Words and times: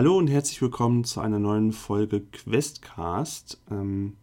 Hallo 0.00 0.16
und 0.16 0.28
herzlich 0.28 0.62
willkommen 0.62 1.04
zu 1.04 1.20
einer 1.20 1.38
neuen 1.38 1.72
Folge 1.72 2.22
Questcast. 2.22 3.60
Ähm, 3.70 4.16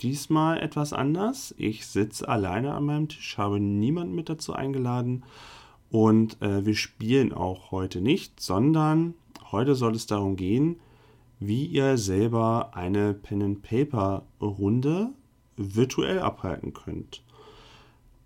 diesmal 0.00 0.58
etwas 0.58 0.94
anders. 0.94 1.54
Ich 1.58 1.84
sitze 1.84 2.26
alleine 2.26 2.72
an 2.72 2.86
meinem 2.86 3.08
Tisch, 3.08 3.36
habe 3.36 3.60
niemanden 3.60 4.14
mit 4.14 4.30
dazu 4.30 4.54
eingeladen 4.54 5.24
und 5.90 6.40
äh, 6.40 6.64
wir 6.64 6.74
spielen 6.74 7.34
auch 7.34 7.72
heute 7.72 8.00
nicht, 8.00 8.40
sondern 8.40 9.12
heute 9.52 9.74
soll 9.74 9.94
es 9.94 10.06
darum 10.06 10.36
gehen, 10.36 10.80
wie 11.40 11.66
ihr 11.66 11.98
selber 11.98 12.70
eine 12.72 13.12
Pen-and-Paper-Runde 13.12 15.10
virtuell 15.58 16.20
abhalten 16.20 16.72
könnt. 16.72 17.22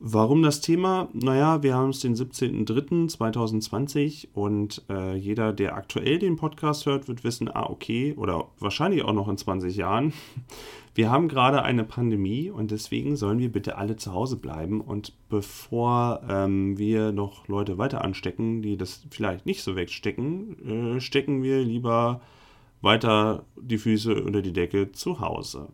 Warum 0.04 0.42
das 0.42 0.60
Thema? 0.60 1.08
Naja, 1.12 1.62
wir 1.62 1.76
haben 1.76 1.90
es 1.90 2.00
den 2.00 2.16
17.03.2020 2.16 4.30
und 4.34 4.82
äh, 4.90 5.14
jeder, 5.14 5.52
der 5.52 5.76
aktuell 5.76 6.18
den 6.18 6.34
Podcast 6.34 6.86
hört, 6.86 7.06
wird 7.06 7.22
wissen, 7.22 7.48
ah, 7.48 7.70
okay, 7.70 8.12
oder 8.16 8.48
wahrscheinlich 8.58 9.04
auch 9.04 9.12
noch 9.12 9.28
in 9.28 9.38
20 9.38 9.76
Jahren. 9.76 10.12
Wir 10.96 11.08
haben 11.08 11.28
gerade 11.28 11.62
eine 11.62 11.84
Pandemie 11.84 12.50
und 12.50 12.72
deswegen 12.72 13.14
sollen 13.16 13.38
wir 13.38 13.50
bitte 13.50 13.78
alle 13.78 13.96
zu 13.96 14.12
Hause 14.12 14.36
bleiben. 14.36 14.82
Und 14.82 15.14
bevor 15.30 16.20
ähm, 16.28 16.76
wir 16.76 17.12
noch 17.12 17.48
Leute 17.48 17.78
weiter 17.78 18.04
anstecken, 18.04 18.60
die 18.60 18.76
das 18.76 19.06
vielleicht 19.08 19.46
nicht 19.46 19.62
so 19.62 19.74
wegstecken, 19.74 20.96
äh, 20.96 21.00
stecken 21.00 21.42
wir 21.42 21.62
lieber 21.62 22.20
weiter 22.82 23.46
die 23.56 23.78
Füße 23.78 24.22
unter 24.22 24.42
die 24.42 24.52
Decke 24.52 24.92
zu 24.92 25.20
Hause. 25.20 25.68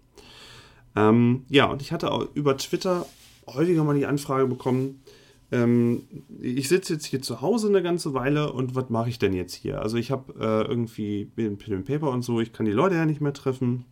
Ähm, 0.95 1.45
ja, 1.49 1.67
und 1.67 1.83
ich 1.83 1.91
hatte 1.91 2.13
auch 2.13 2.29
über 2.35 2.57
Twitter 2.57 3.05
häufiger 3.55 3.85
mal 3.85 3.97
die 3.97 4.07
Anfrage 4.07 4.47
bekommen, 4.47 5.03
ähm, 5.51 6.03
ich 6.41 6.69
sitze 6.69 6.95
jetzt 6.95 7.07
hier 7.07 7.23
zu 7.23 7.41
Hause 7.41 7.69
eine 7.69 7.83
ganze 7.83 8.13
Weile 8.15 8.53
und 8.53 8.75
was 8.75 8.91
mache 8.91 9.09
ich 9.09 9.19
denn 9.19 9.33
jetzt 9.33 9.55
hier? 9.55 9.81
Also 9.81 9.97
ich 9.97 10.11
habe 10.11 10.35
äh, 10.39 10.69
irgendwie 10.69 11.25
Pen 11.25 11.59
and 11.71 11.87
Paper 11.87 12.11
und 12.11 12.23
so, 12.23 12.41
ich 12.41 12.53
kann 12.53 12.67
die 12.67 12.73
Leute 12.73 12.97
ja 12.97 13.07
nicht 13.07 13.21
mehr 13.21 13.33
treffen 13.33 13.85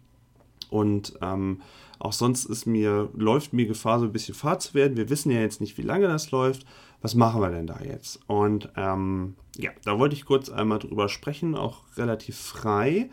und 0.68 1.14
ähm, 1.22 1.62
auch 1.98 2.12
sonst 2.12 2.44
ist 2.44 2.66
mir, 2.66 3.08
läuft 3.14 3.52
mir 3.52 3.66
Gefahr, 3.66 4.00
so 4.00 4.04
ein 4.04 4.12
bisschen 4.12 4.34
Fahrt 4.34 4.60
zu 4.60 4.74
werden. 4.74 4.96
Wir 4.96 5.08
wissen 5.08 5.30
ja 5.30 5.40
jetzt 5.40 5.60
nicht, 5.60 5.78
wie 5.78 5.82
lange 5.82 6.08
das 6.08 6.30
läuft. 6.30 6.66
Was 7.00 7.14
machen 7.14 7.40
wir 7.40 7.50
denn 7.50 7.66
da 7.66 7.78
jetzt? 7.80 8.20
Und 8.26 8.68
ähm, 8.76 9.34
ja, 9.56 9.70
da 9.84 9.98
wollte 9.98 10.14
ich 10.14 10.26
kurz 10.26 10.50
einmal 10.50 10.78
drüber 10.78 11.08
sprechen, 11.08 11.54
auch 11.54 11.84
relativ 11.96 12.36
frei 12.36 13.10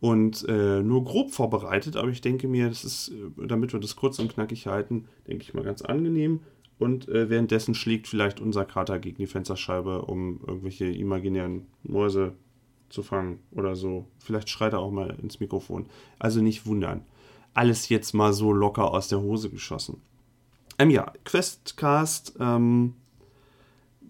und 0.00 0.46
äh, 0.48 0.80
nur 0.82 1.04
grob 1.04 1.32
vorbereitet, 1.32 1.96
aber 1.96 2.08
ich 2.08 2.20
denke 2.20 2.46
mir, 2.46 2.68
das 2.68 2.84
ist, 2.84 3.08
äh, 3.08 3.46
damit 3.46 3.72
wir 3.72 3.80
das 3.80 3.96
kurz 3.96 4.18
und 4.18 4.32
knackig 4.32 4.66
halten, 4.66 5.06
denke 5.26 5.42
ich 5.42 5.54
mal 5.54 5.64
ganz 5.64 5.82
angenehm. 5.82 6.40
Und 6.78 7.08
äh, 7.08 7.28
währenddessen 7.28 7.74
schlägt 7.74 8.06
vielleicht 8.06 8.40
unser 8.40 8.64
Kater 8.64 9.00
gegen 9.00 9.16
die 9.16 9.26
Fensterscheibe, 9.26 10.02
um 10.02 10.40
irgendwelche 10.46 10.86
imaginären 10.86 11.66
Mäuse 11.82 12.34
zu 12.88 13.02
fangen 13.02 13.40
oder 13.50 13.74
so. 13.74 14.06
Vielleicht 14.18 14.48
schreit 14.48 14.72
er 14.72 14.78
auch 14.78 14.92
mal 14.92 15.16
ins 15.20 15.40
Mikrofon. 15.40 15.86
Also 16.20 16.40
nicht 16.40 16.66
wundern. 16.66 17.02
Alles 17.52 17.88
jetzt 17.88 18.14
mal 18.14 18.32
so 18.32 18.52
locker 18.52 18.92
aus 18.92 19.08
der 19.08 19.20
Hose 19.20 19.50
geschossen. 19.50 20.00
Ähm, 20.78 20.90
ja, 20.90 21.12
Questcast 21.24 22.36
ähm, 22.38 22.94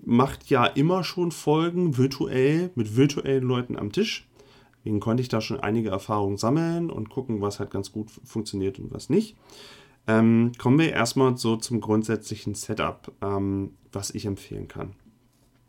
macht 0.04 0.50
ja 0.50 0.66
immer 0.66 1.02
schon 1.04 1.32
Folgen 1.32 1.96
virtuell 1.96 2.70
mit 2.74 2.96
virtuellen 2.96 3.44
Leuten 3.44 3.76
am 3.76 3.92
Tisch. 3.92 4.27
Deswegen 4.88 5.00
konnte 5.00 5.20
ich 5.20 5.28
da 5.28 5.42
schon 5.42 5.60
einige 5.60 5.90
Erfahrungen 5.90 6.38
sammeln 6.38 6.88
und 6.88 7.10
gucken, 7.10 7.42
was 7.42 7.60
halt 7.60 7.70
ganz 7.70 7.92
gut 7.92 8.10
funktioniert 8.24 8.78
und 8.78 8.90
was 8.90 9.10
nicht. 9.10 9.36
Ähm, 10.06 10.52
kommen 10.56 10.78
wir 10.78 10.94
erstmal 10.94 11.36
so 11.36 11.56
zum 11.56 11.82
grundsätzlichen 11.82 12.54
Setup, 12.54 13.12
ähm, 13.20 13.72
was 13.92 14.14
ich 14.14 14.24
empfehlen 14.24 14.66
kann. 14.66 14.94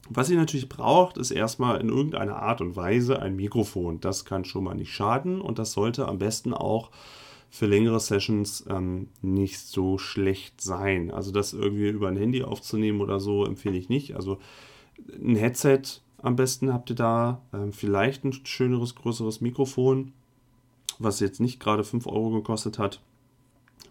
Was 0.07 0.29
ihr 0.29 0.37
natürlich 0.37 0.69
braucht, 0.69 1.17
ist 1.17 1.31
erstmal 1.31 1.81
in 1.81 1.89
irgendeiner 1.89 2.37
Art 2.37 2.61
und 2.61 2.77
Weise 2.77 3.21
ein 3.21 3.35
Mikrofon. 3.35 3.99
Das 3.99 4.23
kann 4.23 4.45
schon 4.45 4.63
mal 4.63 4.73
nicht 4.73 4.93
schaden 4.93 5.41
und 5.41 5.59
das 5.59 5.73
sollte 5.73 6.07
am 6.07 6.17
besten 6.17 6.53
auch 6.53 6.89
für 7.49 7.65
längere 7.65 7.99
Sessions 7.99 8.63
ähm, 8.69 9.09
nicht 9.21 9.59
so 9.59 9.97
schlecht 9.97 10.61
sein. 10.61 11.11
Also 11.11 11.33
das 11.33 11.51
irgendwie 11.51 11.89
über 11.89 12.07
ein 12.07 12.15
Handy 12.15 12.43
aufzunehmen 12.43 13.01
oder 13.01 13.19
so 13.19 13.43
empfehle 13.43 13.77
ich 13.77 13.89
nicht. 13.89 14.15
Also 14.15 14.39
ein 15.21 15.35
Headset 15.35 15.81
am 16.21 16.35
besten 16.35 16.73
habt 16.73 16.89
ihr 16.89 16.95
da 16.95 17.41
ähm, 17.53 17.73
vielleicht 17.73 18.23
ein 18.23 18.33
schöneres, 18.45 18.95
größeres 18.95 19.41
Mikrofon, 19.41 20.13
was 20.97 21.19
jetzt 21.19 21.39
nicht 21.39 21.59
gerade 21.59 21.83
5 21.83 22.07
Euro 22.07 22.31
gekostet 22.31 22.79
hat, 22.79 23.01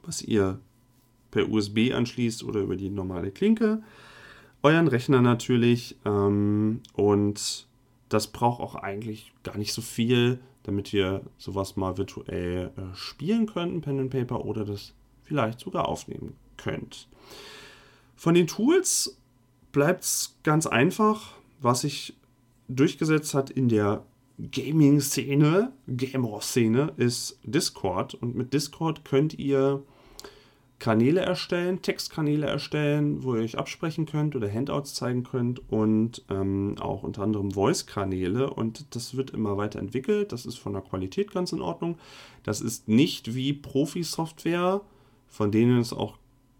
was 0.05 0.22
ihr 0.22 0.59
per 1.31 1.49
USB 1.49 1.93
anschließt 1.93 2.44
oder 2.44 2.61
über 2.61 2.77
die 2.77 2.91
normale 2.91 3.31
Klinke. 3.31 3.83
Euren 4.62 4.88
Rechner 4.88 5.22
natürlich 5.22 5.97
ähm, 6.05 6.81
und 6.94 7.67
das 8.09 8.27
braucht 8.27 8.61
auch 8.61 8.75
eigentlich 8.75 9.33
gar 9.43 9.56
nicht 9.56 9.72
so 9.72 9.83
viel, 9.83 10.41
damit 10.62 10.93
ihr 10.93 11.22
sowas 11.37 11.77
mal 11.77 11.97
virtuell 11.97 12.72
äh, 12.77 12.94
spielen 12.94 13.47
könnt, 13.47 13.83
Pen 13.83 14.00
and 14.00 14.11
Paper 14.11 14.44
oder 14.44 14.65
das 14.65 14.94
vielleicht 15.25 15.61
sogar 15.61 15.88
aufnehmen 15.88 16.34
könnt. 16.56 17.09
Von 18.17 18.34
den 18.34 18.47
Tools 18.47 19.17
bleibt 19.72 20.05
es 20.05 20.37
ganz 20.43 20.67
einfach 20.67 21.38
was 21.61 21.83
sich 21.83 22.17
durchgesetzt 22.69 23.35
hat 23.35 23.51
in 23.51 23.69
der 23.69 24.05
Gaming-Szene, 24.39 25.73
Gamer-Szene, 25.89 26.93
ist 26.97 27.39
Discord. 27.43 28.15
Und 28.15 28.37
mit 28.37 28.53
Discord 28.53 29.05
könnt 29.05 29.39
ihr 29.39 29.83
Kanäle 30.79 31.21
erstellen, 31.21 31.83
Textkanäle 31.83 32.47
erstellen, 32.47 33.25
wo 33.25 33.35
ihr 33.35 33.43
euch 33.43 33.59
absprechen 33.59 34.07
könnt 34.07 34.37
oder 34.37 34.53
Handouts 34.53 34.95
zeigen 34.95 35.25
könnt 35.25 35.61
und 35.73 36.25
ähm, 36.31 36.77
auch 36.79 37.03
unter 37.03 37.23
anderem 37.23 37.51
Voice-Kanäle. 37.51 38.51
Und 38.51 38.95
das 38.95 39.17
wird 39.17 39.31
immer 39.31 39.57
weiterentwickelt. 39.57 40.31
Das 40.31 40.47
ist 40.47 40.57
von 40.57 40.75
der 40.75 40.83
Qualität 40.83 41.33
ganz 41.33 41.51
in 41.53 41.61
Ordnung. 41.61 41.99
Das 42.45 42.61
ist 42.61 42.87
nicht 42.87 43.35
wie 43.35 43.53
Profi-Software, 43.53 44.83
von 45.27 45.51
denen 45.51 45.81
es 45.81 45.93
auch 45.93 46.17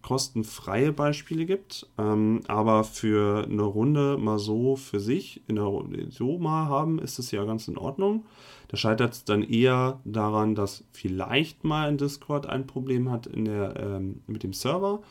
kostenfreie 0.09 0.91
Beispiele 0.91 1.45
gibt, 1.45 1.87
ähm, 1.99 2.41
aber 2.49 2.83
für 2.85 3.45
eine 3.45 3.61
Runde 3.63 4.17
mal 4.17 4.39
so 4.39 4.75
für 4.75 5.01
sich 5.01 5.43
in 5.49 5.57
der 5.57 5.67
Runde 5.67 6.07
so 6.11 6.39
mal 6.39 6.67
haben, 6.67 6.99
ist 6.99 7.19
es 7.19 7.31
ja 7.31 7.45
ganz 7.45 7.69
in 7.69 7.77
Ordnung. 7.77 8.25
Da 8.69 8.79
scheitert 8.79 9.13
es 9.13 9.25
dann 9.25 9.43
eher 9.43 10.01
daran, 10.07 10.55
dass 10.55 10.83
vielleicht 10.93 11.63
mal 11.63 11.89
ein 11.89 11.99
Discord 11.99 12.47
ein 12.47 12.67
Problem 12.67 13.11
hat 13.11 13.27
in 13.27 13.45
der, 13.45 13.77
ähm, 13.77 14.23
mit 14.27 14.45
dem 14.45 14.55
Server 14.55 15.03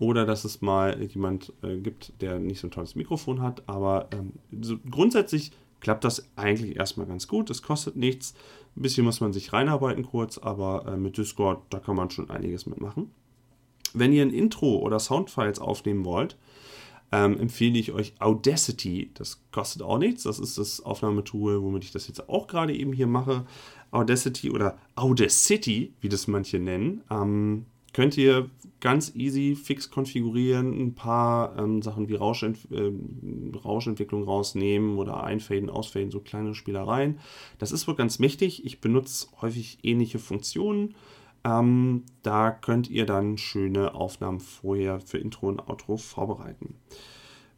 oder 0.00 0.26
dass 0.26 0.44
es 0.44 0.60
mal 0.60 1.00
jemand 1.00 1.52
äh, 1.62 1.76
gibt, 1.76 2.20
der 2.20 2.40
nicht 2.40 2.58
so 2.58 2.66
ein 2.66 2.72
tolles 2.72 2.96
Mikrofon 2.96 3.42
hat. 3.42 3.62
Aber 3.68 4.08
ähm, 4.10 4.32
so 4.60 4.78
grundsätzlich 4.90 5.52
klappt 5.78 6.02
das 6.02 6.28
eigentlich 6.34 6.74
erstmal 6.74 7.06
ganz 7.06 7.28
gut. 7.28 7.50
Es 7.50 7.62
kostet 7.62 7.94
nichts. 7.94 8.34
Ein 8.76 8.82
bisschen 8.82 9.04
muss 9.04 9.20
man 9.20 9.32
sich 9.32 9.52
reinarbeiten 9.52 10.04
kurz, 10.04 10.38
aber 10.38 10.86
äh, 10.88 10.96
mit 10.96 11.18
Discord, 11.18 11.62
da 11.70 11.78
kann 11.78 11.94
man 11.94 12.10
schon 12.10 12.30
einiges 12.30 12.66
mitmachen. 12.66 13.12
Wenn 13.94 14.12
ihr 14.12 14.22
ein 14.22 14.32
Intro 14.32 14.76
oder 14.76 14.98
Soundfiles 14.98 15.58
aufnehmen 15.58 16.04
wollt, 16.04 16.36
ähm, 17.12 17.38
empfehle 17.38 17.78
ich 17.78 17.92
euch 17.92 18.14
Audacity. 18.20 19.10
Das 19.14 19.42
kostet 19.50 19.82
auch 19.82 19.98
nichts. 19.98 20.22
Das 20.22 20.38
ist 20.38 20.58
das 20.58 20.80
Aufnahmetool, 20.80 21.62
womit 21.62 21.84
ich 21.84 21.92
das 21.92 22.06
jetzt 22.06 22.28
auch 22.28 22.46
gerade 22.46 22.74
eben 22.74 22.92
hier 22.92 23.06
mache. 23.06 23.44
Audacity 23.90 24.50
oder 24.50 24.78
Audacity, 24.94 25.92
wie 26.00 26.08
das 26.08 26.28
manche 26.28 26.60
nennen, 26.60 27.02
ähm, 27.10 27.66
könnt 27.92 28.16
ihr 28.16 28.48
ganz 28.78 29.14
easy 29.16 29.56
fix 29.56 29.90
konfigurieren, 29.90 30.80
ein 30.80 30.94
paar 30.94 31.58
ähm, 31.58 31.82
Sachen 31.82 32.08
wie 32.08 32.14
Rauschent 32.14 32.58
äh, 32.70 32.92
Rauschentwicklung 33.56 34.22
rausnehmen 34.22 34.96
oder 34.96 35.24
einfaden, 35.24 35.68
ausfaden, 35.68 36.12
so 36.12 36.20
kleine 36.20 36.54
Spielereien. 36.54 37.18
Das 37.58 37.72
ist 37.72 37.88
wohl 37.88 37.96
ganz 37.96 38.20
mächtig. 38.20 38.64
Ich 38.64 38.80
benutze 38.80 39.26
häufig 39.40 39.78
ähnliche 39.82 40.20
Funktionen. 40.20 40.94
Ähm, 41.44 42.04
da 42.22 42.50
könnt 42.50 42.90
ihr 42.90 43.06
dann 43.06 43.38
schöne 43.38 43.94
Aufnahmen 43.94 44.40
vorher 44.40 45.00
für 45.00 45.18
Intro 45.18 45.48
und 45.48 45.68
Outro 45.68 45.96
vorbereiten. 45.96 46.74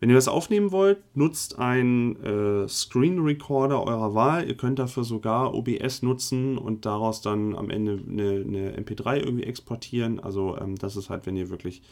Wenn 0.03 0.10
ihr 0.10 0.16
das 0.16 0.26
aufnehmen 0.26 0.72
wollt, 0.72 0.98
nutzt 1.15 1.60
einen 1.60 2.16
äh, 2.25 2.69
Screen 2.69 3.21
Recorder 3.21 3.84
eurer 3.84 4.15
Wahl. 4.16 4.48
Ihr 4.48 4.56
könnt 4.56 4.81
dafür 4.81 5.04
sogar 5.04 5.54
OBS 5.54 6.03
nutzen 6.03 6.59
und 6.59 6.86
daraus 6.86 7.21
dann 7.21 7.54
am 7.54 7.71
Ende 7.71 8.03
eine, 8.09 8.41
eine 8.41 8.77
MP3 8.77 9.18
irgendwie 9.18 9.45
exportieren. 9.45 10.18
Also 10.18 10.59
ähm, 10.59 10.77
das 10.77 10.97
ist 10.97 11.09
halt, 11.09 11.27
wenn 11.27 11.36
ihr 11.36 11.51
wirklich 11.51 11.83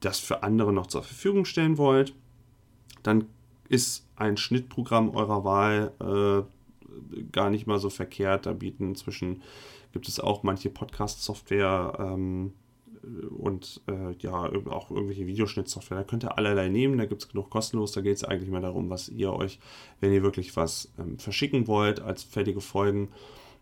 das 0.00 0.18
für 0.18 0.42
andere 0.42 0.72
noch 0.72 0.86
zur 0.86 1.02
Verfügung 1.02 1.44
stellen 1.44 1.76
wollt. 1.76 2.14
Dann 3.02 3.26
ist 3.68 4.08
ein 4.16 4.38
Schnittprogramm 4.38 5.10
eurer 5.10 5.44
Wahl 5.44 5.92
äh, 6.00 6.61
gar 7.32 7.50
nicht 7.50 7.66
mal 7.66 7.78
so 7.78 7.90
verkehrt. 7.90 8.46
Da 8.46 8.52
bieten 8.52 8.90
inzwischen 8.90 9.42
gibt 9.92 10.08
es 10.08 10.20
auch 10.20 10.42
manche 10.42 10.70
Podcast-Software 10.70 11.96
ähm, 11.98 12.52
und 13.36 13.80
äh, 13.88 14.14
ja, 14.18 14.32
auch 14.70 14.90
irgendwelche 14.90 15.26
Videoschnittsoftware. 15.26 15.98
Da 15.98 16.04
könnt 16.04 16.24
ihr 16.24 16.38
allerlei 16.38 16.68
nehmen, 16.68 16.98
da 16.98 17.06
gibt 17.06 17.22
es 17.22 17.28
genug 17.28 17.50
kostenlos. 17.50 17.92
Da 17.92 18.00
geht 18.00 18.16
es 18.16 18.24
eigentlich 18.24 18.50
mehr 18.50 18.60
darum, 18.60 18.90
was 18.90 19.08
ihr 19.08 19.32
euch, 19.32 19.58
wenn 20.00 20.12
ihr 20.12 20.22
wirklich 20.22 20.56
was 20.56 20.92
ähm, 20.98 21.18
verschicken 21.18 21.66
wollt 21.66 22.00
als 22.00 22.22
fertige 22.22 22.60
Folgen, 22.60 23.08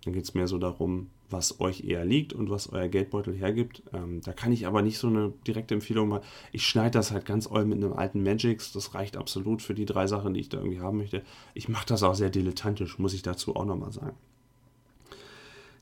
Dann 0.05 0.13
geht 0.13 0.25
es 0.25 0.35
mehr 0.35 0.49
so 0.49 0.59
darum, 0.59 1.11
was 1.31 1.61
euch 1.61 1.85
eher 1.85 2.05
liegt 2.05 2.33
und 2.33 2.51
was 2.51 2.73
euer 2.73 2.89
Geldbeutel 2.89 3.35
hergibt. 3.35 3.83
Ähm, 3.93 4.21
da 4.23 4.33
kann 4.33 4.53
ich 4.53 4.67
aber 4.67 4.83
nicht 4.83 4.99
so 4.99 5.07
eine 5.07 5.33
direkte 5.47 5.75
Empfehlung 5.75 6.09
machen. 6.09 6.25
Ich 6.53 6.67
schneide 6.67 6.93
das 6.93 7.11
halt 7.11 7.25
ganz 7.25 7.51
oll 7.51 7.65
mit 7.65 7.79
einem 7.79 7.93
alten 7.93 8.23
Magix. 8.23 8.73
Das 8.73 8.95
reicht 8.95 9.17
absolut 9.17 9.63
für 9.63 9.75
die 9.75 9.87
drei 9.87 10.07
Sachen, 10.07 10.35
die 10.35 10.41
ich 10.41 10.49
da 10.49 10.59
irgendwie 10.59 10.81
haben 10.81 10.99
möchte. 10.99 11.23
Ich 11.55 11.69
mache 11.69 11.87
das 11.87 12.03
auch 12.03 12.15
sehr 12.15 12.31
dilettantisch, 12.31 12.99
muss 12.99 13.15
ich 13.15 13.23
dazu 13.23 13.57
auch 13.57 13.65
nochmal 13.65 13.93
sagen. 13.93 14.17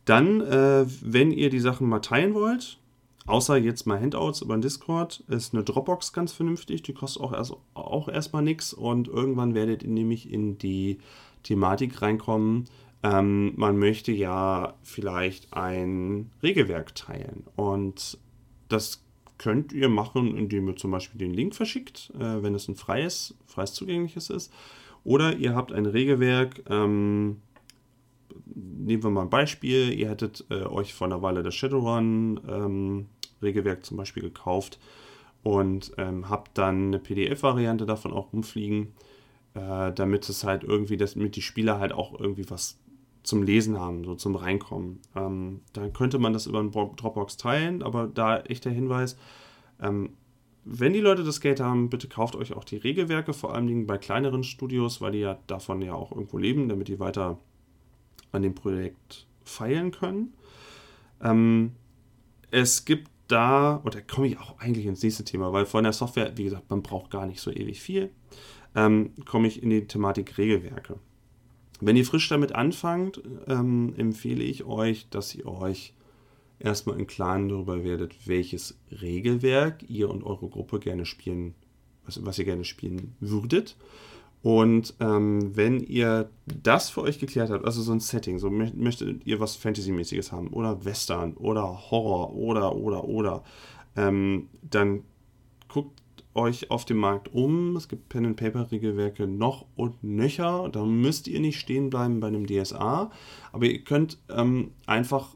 Dann, 0.05 0.41
äh, 0.41 0.87
wenn 1.03 1.31
ihr 1.33 1.51
die 1.51 1.61
Sachen 1.61 1.89
mal 1.89 2.01
teilen 2.01 2.33
wollt, 2.33 2.79
außer 3.27 3.59
jetzt 3.59 3.87
mal 3.87 4.01
Handouts 4.01 4.41
über 4.41 4.57
den 4.57 4.63
Discord, 4.63 5.23
ist 5.29 5.53
eine 5.53 5.65
Dropbox 5.65 6.15
ganz 6.15 6.33
vernünftig. 6.33 6.83
Die 6.83 6.95
kostet 6.95 7.23
auch, 7.23 7.33
erst, 7.33 7.55
auch 7.75 8.09
erstmal 8.09 8.43
nichts 8.43 8.73
und 8.73 9.07
irgendwann 9.07 9.55
werdet 9.55 9.83
ihr 9.83 9.91
nämlich 9.91 10.33
in 10.33 10.57
die 10.57 10.99
Thematik 11.43 12.01
reinkommen, 12.03 12.65
ähm, 13.03 13.53
man 13.57 13.79
möchte 13.79 14.13
ja 14.13 14.75
vielleicht 14.83 15.53
ein 15.53 16.31
Regelwerk 16.43 16.95
teilen. 16.95 17.45
Und 17.57 18.19
das 18.69 19.05
könnt 19.39 19.73
ihr 19.73 19.89
machen, 19.89 20.37
indem 20.37 20.69
ihr 20.69 20.77
zum 20.77 20.91
Beispiel 20.91 21.19
den 21.19 21.33
Link 21.33 21.55
verschickt, 21.55 22.13
äh, 22.19 22.43
wenn 22.43 22.55
es 22.55 22.69
ein 22.69 22.75
freies, 22.75 23.37
freies 23.47 23.73
zugängliches 23.73 24.31
ist. 24.31 24.53
Oder 25.05 25.37
ihr 25.37 25.55
habt 25.55 25.73
ein 25.73 25.87
Regelwerk, 25.87 26.63
ähm, 26.69 27.41
nehmen 28.55 29.03
wir 29.03 29.11
mal 29.11 29.23
ein 29.23 29.31
Beispiel, 29.31 29.93
ihr 29.93 30.11
hättet 30.11 30.45
äh, 30.51 30.65
euch 30.65 30.93
vor 30.93 31.07
einer 31.07 31.23
Weile 31.23 31.43
das 31.43 31.55
Shadowrun 31.55 32.41
ähm, 32.49 33.07
Regelwerk 33.41 33.85
zum 33.87 33.97
Beispiel 33.97 34.23
gekauft 34.23 34.81
und 35.45 35.93
ähm, 35.99 36.29
habt 36.29 36.59
dann 36.59 36.89
eine 36.89 36.99
PDF-Variante 36.99 37.87
davon 37.87 38.13
auch 38.13 38.33
rumfliegen, 38.33 38.89
äh, 39.55 39.93
damit 39.93 40.29
es 40.29 40.43
halt 40.43 40.65
irgendwie, 40.65 40.97
das, 40.97 41.15
damit 41.15 41.37
die 41.37 41.43
Spieler 41.43 41.79
halt 41.79 41.93
auch 41.93 42.19
irgendwie 42.19 42.51
was 42.51 42.79
zum 43.23 43.43
Lesen 43.43 43.79
haben, 43.79 44.05
so 44.05 44.15
zum 44.15 44.37
Reinkommen. 44.37 45.01
Ähm, 45.15 45.61
dann 45.73 45.93
könnte 45.93 46.19
man 46.19 46.33
das 46.33 46.47
über 46.47 46.61
einen 46.61 46.71
Dropbox 46.71 47.37
teilen, 47.37 47.83
aber 47.83 48.07
da 48.07 48.41
echt 48.41 48.65
der 48.65 48.73
Hinweis, 48.73 49.17
ähm, 49.81 50.11
wenn 50.65 50.93
die 50.93 51.01
Leute 51.01 51.25
das 51.25 51.41
Geld 51.41 51.61
haben, 51.61 51.89
bitte 51.89 52.09
kauft 52.09 52.37
euch 52.37 52.53
auch 52.53 52.65
die 52.65 52.77
Regelwerke, 52.77 53.33
vor 53.33 53.55
allen 53.55 53.67
Dingen 53.67 53.87
bei 53.87 53.97
kleineren 53.97 54.45
Studios, 54.45 55.01
weil 55.01 55.13
die 55.13 55.21
ja 55.21 55.39
davon 55.47 55.81
ja 55.81 55.95
auch 55.95 56.13
irgendwo 56.13 56.37
leben, 56.37 56.69
damit 56.69 56.89
die 56.89 57.01
weiter 57.01 57.39
an 58.33 58.43
dem 58.43 58.55
Projekt 58.55 59.27
feilen 59.45 59.91
können. 59.91 60.35
Ähm, 61.23 61.73
es 62.51 62.85
gibt 62.85 63.11
da, 63.29 63.77
und 63.77 63.95
da 63.95 64.01
komme 64.01 64.27
ich 64.27 64.39
auch 64.39 64.59
eigentlich 64.59 64.87
ins 64.87 65.03
nächste 65.03 65.25
Thema, 65.25 65.53
weil 65.53 65.67
von 65.67 65.85
der 65.85 65.93
Software, 65.93 66.37
wie 66.37 66.45
gesagt, 66.45 66.69
man 66.71 66.83
braucht 66.83 67.11
gar 67.11 67.27
nicht 67.27 67.41
so 67.41 67.51
ewig 67.51 67.81
viel, 67.81 68.11
ähm, 68.75 69.13
komme 69.25 69.49
ich 69.49 69.63
in 69.63 69.71
die 69.71 69.87
Thematik 69.87 70.37
Regelwerke. 70.39 70.99
Wenn 71.81 71.97
ihr 71.97 72.05
frisch 72.05 72.29
damit 72.29 72.55
anfangt, 72.55 73.23
ähm, 73.47 73.95
empfehle 73.97 74.43
ich 74.43 74.65
euch, 74.65 75.09
dass 75.11 75.35
ihr 75.35 75.47
euch 75.47 75.95
erstmal 76.59 76.99
im 76.99 77.07
Klaren 77.07 77.49
darüber 77.49 77.85
werdet, 77.85 78.27
welches 78.27 78.79
Regelwerk 78.91 79.89
ihr 79.89 80.11
und 80.11 80.25
eure 80.25 80.49
Gruppe 80.49 80.81
gerne 80.81 81.07
spielen, 81.07 81.55
was, 82.05 82.25
was 82.25 82.39
ihr 82.39 82.45
gerne 82.45 82.65
spielen 82.65 83.15
würdet. 83.21 83.77
Und 84.43 84.95
ähm, 85.01 85.57
wenn 85.57 85.81
ihr 85.81 86.31
das 86.47 86.91
für 86.91 87.03
euch 87.03 87.19
geklärt 87.19 87.51
habt, 87.51 87.65
also 87.65 87.83
so 87.83 87.93
ein 87.93 88.01
Setting, 88.01 88.39
so 88.39 88.51
möchtet 88.51 89.27
ihr 89.27 89.41
was 89.41 89.57
Fantasy-mäßiges 89.57 90.31
haben 90.31 90.49
oder 90.49 90.85
Western 90.85 91.35
oder 91.35 91.91
Horror 91.91 92.35
oder 92.35 92.77
oder 92.77 93.05
oder, 93.05 93.43
ähm, 93.97 94.49
dann 94.63 95.03
guckt 95.69 96.03
euch 96.39 96.71
auf 96.71 96.85
dem 96.85 96.99
Markt 96.99 97.35
um. 97.35 97.77
Es 97.77 97.89
gibt 97.89 98.09
Pen-and-Paper-Regelwerke 98.09 99.27
noch 99.27 99.67
und 99.77 100.03
nöcher. 100.03 100.69
Da 100.71 100.85
müsst 100.85 101.29
ihr 101.29 101.41
nicht 101.41 101.59
stehen 101.59 101.91
bleiben 101.91 102.21
bei 102.21 102.29
einem 102.29 102.47
DSA. 102.47 103.11
Aber 103.53 103.67
ihr 103.67 103.83
könnt 103.83 104.19
ähm, 104.31 104.71
einfach 104.87 105.35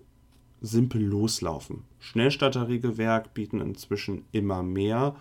simpel 0.61 1.03
loslaufen. 1.03 1.83
Schnellstarter-Regelwerk 1.99 3.35
bieten 3.35 3.61
inzwischen 3.61 4.25
immer 4.31 4.63
mehr 4.63 5.17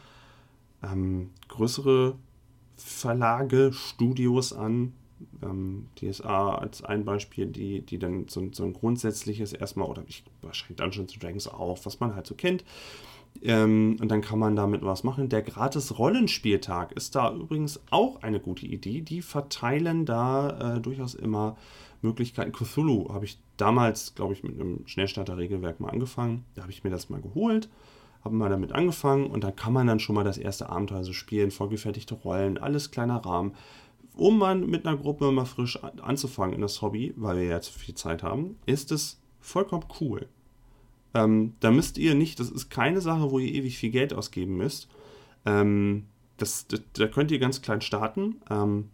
ähm, 0.84 1.32
größere 1.48 2.16
Verlage, 2.76 3.74
Studios 3.74 4.54
an. 4.54 4.94
Ähm, 5.44 5.88
DSA 5.96 6.56
als 6.56 6.84
ein 6.84 7.06
Beispiel, 7.06 7.48
die, 7.48 7.82
die 7.82 8.00
dann 8.00 8.28
so, 8.28 8.50
so 8.52 8.64
ein 8.64 8.74
grundsätzliches 8.74 9.54
erstmal, 9.54 9.88
oder 9.88 10.04
ich, 10.08 10.24
wahrscheinlich 10.42 10.78
Dungeons 10.78 11.14
Dragons 11.20 11.48
auch, 11.48 11.80
was 11.86 12.00
man 12.00 12.16
halt 12.16 12.26
so 12.26 12.34
kennt, 12.36 12.64
ähm, 13.42 13.98
und 14.00 14.10
dann 14.10 14.22
kann 14.22 14.40
man 14.40 14.56
damit 14.56 14.84
was 14.84 15.04
machen. 15.04 15.30
Der 15.30 15.42
gratis 15.42 15.98
Rollenspieltag 15.98 16.92
ist 16.92 17.16
da 17.16 17.34
übrigens 17.34 17.80
auch 17.90 18.22
eine 18.22 18.40
gute 18.40 18.66
Idee. 18.66 19.02
Die 19.02 19.22
verteilen 19.22 20.06
da 20.06 20.76
äh, 20.76 20.82
durchaus 20.82 21.16
immer 21.16 21.58
Möglichkeiten. 22.02 22.52
Cthulhu 22.52 23.12
habe 23.14 23.26
ich 23.26 23.40
damals, 23.58 24.16
glaube 24.16 24.34
ich, 24.34 24.44
mit 24.44 24.60
einem 24.60 24.86
Schnellstarter-Regelwerk 24.86 25.80
mal 25.80 25.90
angefangen. 25.90 26.46
Da 26.56 26.64
habe 26.64 26.72
ich 26.72 26.84
mir 26.84 26.90
das 26.90 27.10
mal 27.10 27.22
geholt, 27.22 27.70
habe 28.24 28.36
mal 28.36 28.50
damit 28.50 28.74
angefangen 28.74 29.28
und 29.28 29.44
da 29.44 29.52
kann 29.52 29.74
man 29.74 29.88
dann 29.88 30.00
schon 30.00 30.16
mal 30.16 30.24
das 30.24 30.38
erste 30.38 30.70
Abenteuer 30.70 31.04
so 31.04 31.14
spielen, 31.14 31.52
vorgefertigte 31.52 32.16
Rollen, 32.16 32.58
alles 32.58 32.92
kleiner 32.92 33.18
Rahmen. 33.26 33.54
Um 34.16 34.38
man 34.38 34.68
mit 34.68 34.86
einer 34.86 34.98
Gruppe 34.98 35.32
mal 35.32 35.46
frisch 35.46 35.80
anzufangen 36.02 36.56
in 36.56 36.62
das 36.62 36.82
Hobby, 36.82 37.14
weil 37.16 37.38
wir 37.38 37.46
jetzt 37.46 37.70
viel 37.70 37.96
Zeit 37.96 38.24
haben, 38.24 38.58
ist 38.66 38.92
es 38.92 39.22
vollkommen 39.40 39.86
cool. 40.02 40.28
Ähm, 41.14 41.54
da 41.60 41.72
müsst 41.72 41.98
ihr 41.98 42.16
nicht, 42.16 42.40
das 42.40 42.50
ist 42.50 42.70
keine 42.70 43.02
Sache, 43.02 43.32
wo 43.32 43.40
ihr 43.40 43.54
ewig 43.54 43.78
viel 43.78 43.92
Geld 43.92 44.14
ausgeben 44.14 44.58
müsst. 44.58 44.88
Ähm, 45.46 46.06
das, 46.38 46.68
das, 46.68 46.82
da 46.94 47.08
könnt 47.08 47.32
ihr 47.32 47.40
ganz 47.40 47.62
klein 47.62 47.82
starten. 47.82 48.42
Ähm, 48.50 48.90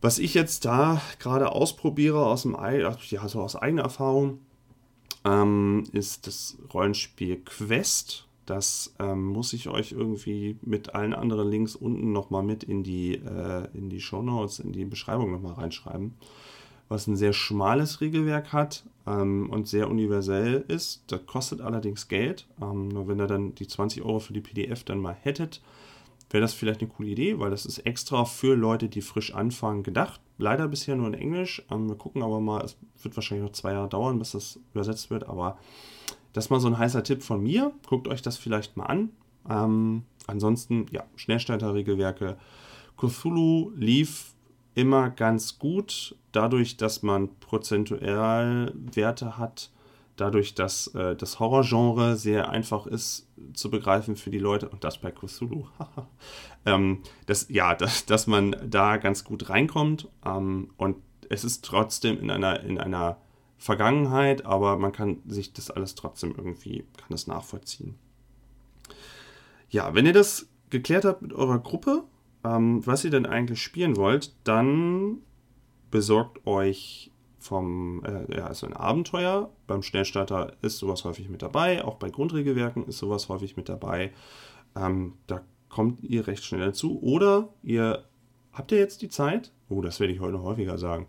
was 0.00 0.18
ich 0.18 0.34
jetzt 0.34 0.64
da 0.64 1.00
gerade 1.18 1.52
ausprobiere 1.52 2.24
aus 2.26 2.42
dem 2.42 2.56
ja, 2.56 3.28
so 3.28 3.40
aus 3.40 3.56
eigener 3.56 3.82
Erfahrung, 3.82 4.40
ähm, 5.24 5.84
ist 5.92 6.26
das 6.26 6.56
Rollenspiel 6.72 7.42
Quest. 7.44 8.26
Das 8.46 8.94
ähm, 9.00 9.24
muss 9.26 9.52
ich 9.52 9.68
euch 9.68 9.92
irgendwie 9.92 10.56
mit 10.62 10.94
allen 10.94 11.12
anderen 11.12 11.50
Links 11.50 11.74
unten 11.74 12.12
nochmal 12.12 12.44
mit 12.44 12.62
in 12.62 12.84
die, 12.84 13.14
äh, 13.14 13.66
in 13.74 13.90
die 13.90 14.00
Show 14.00 14.22
Notes, 14.22 14.60
in 14.60 14.72
die 14.72 14.84
Beschreibung 14.84 15.32
nochmal 15.32 15.54
reinschreiben 15.54 16.14
was 16.88 17.06
ein 17.06 17.16
sehr 17.16 17.32
schmales 17.32 18.00
Regelwerk 18.00 18.52
hat 18.52 18.84
ähm, 19.06 19.50
und 19.50 19.68
sehr 19.68 19.90
universell 19.90 20.64
ist. 20.68 21.02
Das 21.08 21.26
kostet 21.26 21.60
allerdings 21.60 22.08
Geld. 22.08 22.46
Ähm, 22.60 22.88
nur 22.88 23.08
wenn 23.08 23.20
ihr 23.20 23.26
dann 23.26 23.54
die 23.54 23.66
20 23.66 24.02
Euro 24.02 24.20
für 24.20 24.32
die 24.32 24.40
PDF 24.40 24.84
dann 24.84 24.98
mal 24.98 25.16
hättet, 25.20 25.60
wäre 26.30 26.42
das 26.42 26.54
vielleicht 26.54 26.80
eine 26.80 26.90
coole 26.90 27.08
Idee, 27.08 27.38
weil 27.38 27.50
das 27.50 27.66
ist 27.66 27.78
extra 27.78 28.24
für 28.24 28.54
Leute, 28.54 28.88
die 28.88 29.02
frisch 29.02 29.34
anfangen, 29.34 29.82
gedacht. 29.82 30.20
Leider 30.38 30.68
bisher 30.68 30.96
nur 30.96 31.08
in 31.08 31.14
Englisch. 31.14 31.64
Ähm, 31.70 31.88
wir 31.88 31.96
gucken 31.96 32.22
aber 32.22 32.40
mal, 32.40 32.64
es 32.64 32.76
wird 33.02 33.16
wahrscheinlich 33.16 33.46
noch 33.46 33.54
zwei 33.54 33.72
Jahre 33.72 33.88
dauern, 33.88 34.18
bis 34.18 34.32
das 34.32 34.60
übersetzt 34.72 35.10
wird, 35.10 35.28
aber 35.28 35.58
das 36.32 36.46
ist 36.46 36.50
mal 36.50 36.60
so 36.60 36.68
ein 36.68 36.78
heißer 36.78 37.02
Tipp 37.02 37.22
von 37.22 37.42
mir. 37.42 37.72
Guckt 37.88 38.08
euch 38.08 38.22
das 38.22 38.36
vielleicht 38.36 38.76
mal 38.76 38.84
an. 38.84 39.10
Ähm, 39.48 40.02
ansonsten, 40.26 40.86
ja, 40.90 41.04
Schnellstarter-Regelwerke. 41.16 42.36
Cthulhu 42.98 43.72
lief 43.74 44.34
immer 44.76 45.10
ganz 45.10 45.58
gut, 45.58 46.14
dadurch, 46.32 46.76
dass 46.76 47.02
man 47.02 47.34
prozentuell 47.40 48.72
Werte 48.74 49.38
hat, 49.38 49.70
dadurch, 50.16 50.54
dass 50.54 50.88
äh, 50.88 51.16
das 51.16 51.40
Horrorgenre 51.40 52.16
sehr 52.16 52.50
einfach 52.50 52.86
ist 52.86 53.26
zu 53.54 53.70
begreifen 53.70 54.16
für 54.16 54.30
die 54.30 54.38
Leute, 54.38 54.68
und 54.68 54.84
das 54.84 54.98
bei 54.98 55.10
Cthulhu, 55.10 55.66
ähm, 56.66 57.02
dass, 57.24 57.48
ja, 57.48 57.74
dass, 57.74 58.04
dass 58.04 58.26
man 58.26 58.54
da 58.64 58.98
ganz 58.98 59.24
gut 59.24 59.48
reinkommt 59.48 60.08
ähm, 60.24 60.70
und 60.76 60.96
es 61.30 61.42
ist 61.42 61.64
trotzdem 61.64 62.20
in 62.20 62.30
einer, 62.30 62.60
in 62.60 62.78
einer 62.78 63.16
Vergangenheit, 63.56 64.44
aber 64.44 64.76
man 64.76 64.92
kann 64.92 65.22
sich 65.26 65.54
das 65.54 65.70
alles 65.70 65.94
trotzdem 65.94 66.34
irgendwie, 66.36 66.84
kann 66.98 67.08
das 67.08 67.26
nachvollziehen. 67.26 67.98
Ja, 69.70 69.94
wenn 69.94 70.04
ihr 70.04 70.12
das 70.12 70.48
geklärt 70.68 71.06
habt 71.06 71.22
mit 71.22 71.32
eurer 71.32 71.58
Gruppe, 71.58 72.04
ähm, 72.46 72.86
was 72.86 73.04
ihr 73.04 73.10
denn 73.10 73.26
eigentlich 73.26 73.62
spielen 73.62 73.96
wollt, 73.96 74.34
dann 74.44 75.18
besorgt 75.90 76.46
euch 76.46 77.10
vom, 77.38 78.04
äh, 78.04 78.36
ja, 78.36 78.46
also 78.46 78.66
ein 78.66 78.72
Abenteuer. 78.72 79.50
Beim 79.66 79.82
Schnellstarter 79.82 80.52
ist 80.62 80.78
sowas 80.78 81.04
häufig 81.04 81.28
mit 81.28 81.42
dabei, 81.42 81.84
auch 81.84 81.96
bei 81.96 82.10
Grundregelwerken 82.10 82.86
ist 82.86 82.98
sowas 82.98 83.28
häufig 83.28 83.56
mit 83.56 83.68
dabei. 83.68 84.12
Ähm, 84.76 85.14
da 85.26 85.42
kommt 85.68 86.02
ihr 86.02 86.26
recht 86.26 86.44
schnell 86.44 86.60
dazu. 86.60 87.00
Oder 87.02 87.48
ihr 87.62 88.04
habt 88.52 88.72
ja 88.72 88.78
jetzt 88.78 89.02
die 89.02 89.08
Zeit, 89.08 89.52
oh, 89.68 89.80
das 89.80 90.00
werde 90.00 90.12
ich 90.12 90.20
heute 90.20 90.42
häufiger 90.42 90.78
sagen. 90.78 91.06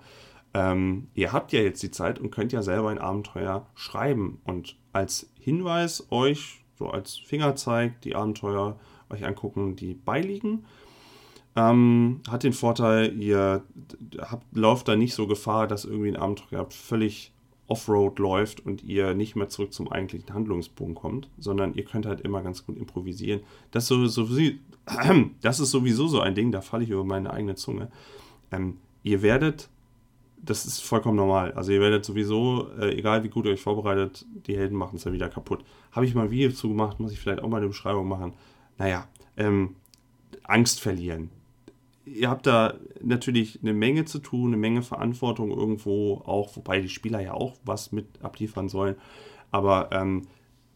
Ähm, 0.54 1.10
ihr 1.14 1.34
habt 1.34 1.52
ja 1.52 1.62
jetzt 1.62 1.84
die 1.84 1.92
Zeit 1.92 2.20
und 2.20 2.32
könnt 2.32 2.54
ja 2.54 2.64
selber 2.64 2.90
ein 2.90 3.00
Abenteuer 3.00 3.68
schreiben 3.76 4.42
und 4.46 4.78
als 4.94 5.30
Hinweis 5.40 6.08
euch, 6.10 6.64
so 6.78 6.90
als 6.90 7.18
Fingerzeig, 7.18 8.02
die 8.02 8.16
Abenteuer 8.16 8.80
euch 9.10 9.26
angucken, 9.26 9.76
die 9.76 9.94
beiliegen. 9.94 10.66
Ähm, 11.58 12.22
hat 12.30 12.44
den 12.44 12.54
Vorteil, 12.54 13.20
ihr 13.20 13.64
habt, 14.20 14.46
lauft 14.56 14.88
da 14.88 14.96
nicht 14.96 15.16
so 15.16 15.26
Gefahr, 15.26 15.68
dass 15.68 15.86
irgendwie 15.86 16.10
ein 16.10 16.16
Abenteuer 16.16 16.70
völlig 16.70 17.34
Offroad 17.68 18.20
läuft 18.20 18.66
und 18.66 18.84
ihr 18.84 19.16
nicht 19.16 19.36
mehr 19.36 19.50
zurück 19.50 19.74
zum 19.74 19.92
eigentlichen 19.92 20.34
Handlungspunkt 20.34 21.02
kommt, 21.02 21.30
sondern 21.38 21.74
ihr 21.74 21.84
könnt 21.84 22.06
halt 22.06 22.22
immer 22.22 22.42
ganz 22.44 22.66
gut 22.66 22.78
improvisieren. 22.78 23.42
Das 23.72 23.90
ist 23.90 24.14
sowieso, 24.14 24.54
das 25.42 25.60
ist 25.60 25.72
sowieso 25.72 26.08
so 26.08 26.22
ein 26.22 26.36
Ding, 26.36 26.52
da 26.52 26.62
falle 26.62 26.84
ich 26.84 26.92
über 26.92 27.04
meine 27.04 27.34
eigene 27.34 27.56
Zunge. 27.56 27.90
Ähm, 28.52 28.78
ihr 29.04 29.22
werdet 29.24 29.70
das 30.40 30.66
ist 30.66 30.84
vollkommen 30.84 31.18
normal. 31.18 31.52
Also 31.54 31.72
ihr 31.72 31.82
werdet 31.82 32.06
sowieso, 32.06 32.70
äh, 32.80 32.96
egal 32.96 33.24
wie 33.24 33.30
gut 33.30 33.46
ihr 33.46 33.52
euch 33.52 33.62
vorbereitet, 33.62 34.26
die 34.46 34.56
Helden 34.56 34.78
machen 34.78 34.98
es 34.98 35.04
dann 35.04 35.14
wieder 35.14 35.30
kaputt. 35.30 35.64
Habe 35.92 36.06
ich 36.06 36.14
mal 36.14 36.26
ein 36.26 36.32
Video 36.32 36.52
zu 36.52 36.70
gemacht, 36.70 37.00
muss 37.00 37.12
ich 37.12 37.20
vielleicht 37.20 37.42
auch 37.42 37.50
mal 37.50 37.58
eine 37.58 37.68
Beschreibung 37.68 38.08
machen. 38.08 38.34
Naja, 38.78 39.08
ähm, 39.36 39.76
Angst 40.44 40.80
verlieren. 40.80 41.32
Ihr 42.14 42.30
habt 42.30 42.48
da 42.48 42.76
natürlich 43.02 43.60
eine 43.62 43.74
Menge 43.74 44.06
zu 44.06 44.20
tun, 44.20 44.50
eine 44.50 44.58
Menge 44.58 44.82
Verantwortung 44.82 45.52
irgendwo 45.52 46.22
auch, 46.26 46.56
wobei 46.56 46.80
die 46.80 46.90
Spieler 46.90 47.20
ja 47.20 47.34
auch 47.34 47.56
was 47.66 47.92
mit 47.92 48.24
abliefern 48.24 48.70
sollen. 48.70 48.96
Aber 49.52 49.90
ähm, 49.92 50.28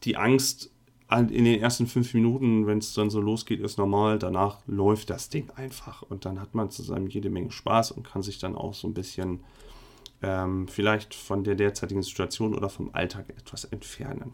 die 0.03 0.17
Angst 0.17 0.71
in 1.19 1.43
den 1.43 1.59
ersten 1.59 1.87
fünf 1.87 2.13
Minuten, 2.13 2.67
wenn 2.67 2.77
es 2.77 2.93
dann 2.93 3.09
so 3.09 3.19
losgeht, 3.19 3.59
ist 3.59 3.77
normal. 3.77 4.17
Danach 4.17 4.59
läuft 4.65 5.09
das 5.09 5.29
Ding 5.29 5.49
einfach 5.55 6.03
und 6.03 6.23
dann 6.25 6.39
hat 6.39 6.55
man 6.55 6.69
zusammen 6.69 7.07
jede 7.07 7.29
Menge 7.29 7.51
Spaß 7.51 7.91
und 7.91 8.07
kann 8.07 8.23
sich 8.23 8.39
dann 8.39 8.55
auch 8.55 8.73
so 8.73 8.87
ein 8.87 8.93
bisschen 8.93 9.41
ähm, 10.21 10.67
vielleicht 10.69 11.13
von 11.13 11.43
der 11.43 11.55
derzeitigen 11.55 12.01
Situation 12.01 12.55
oder 12.55 12.69
vom 12.69 12.91
Alltag 12.93 13.29
etwas 13.29 13.65
entfernen. 13.65 14.33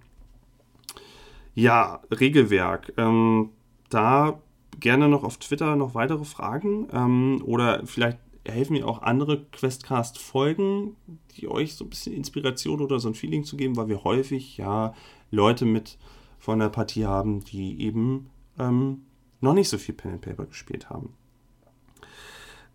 Ja, 1.55 2.01
Regelwerk. 2.11 2.93
Ähm, 2.97 3.49
da 3.89 4.39
gerne 4.79 5.07
noch 5.07 5.23
auf 5.23 5.37
Twitter 5.37 5.75
noch 5.75 5.95
weitere 5.95 6.25
Fragen 6.25 6.87
ähm, 6.93 7.41
oder 7.45 7.85
vielleicht 7.85 8.19
helfen 8.45 8.73
mir 8.73 8.87
auch 8.87 9.01
andere 9.01 9.45
Questcast-Folgen, 9.51 10.95
die 11.35 11.47
euch 11.47 11.75
so 11.75 11.85
ein 11.85 11.89
bisschen 11.89 12.13
Inspiration 12.13 12.81
oder 12.81 12.99
so 12.99 13.09
ein 13.09 13.15
Feeling 13.15 13.43
zu 13.43 13.57
geben, 13.57 13.75
weil 13.75 13.89
wir 13.89 14.03
häufig 14.03 14.57
ja 14.57 14.93
Leute 15.31 15.65
mit 15.65 15.97
von 16.39 16.59
der 16.59 16.69
Partie 16.69 17.05
haben, 17.05 17.43
die 17.43 17.81
eben 17.81 18.29
ähm, 18.57 19.03
noch 19.41 19.53
nicht 19.53 19.69
so 19.69 19.77
viel 19.77 19.95
Pen 19.95 20.13
and 20.13 20.21
Paper 20.21 20.45
gespielt 20.45 20.89
haben. 20.89 21.13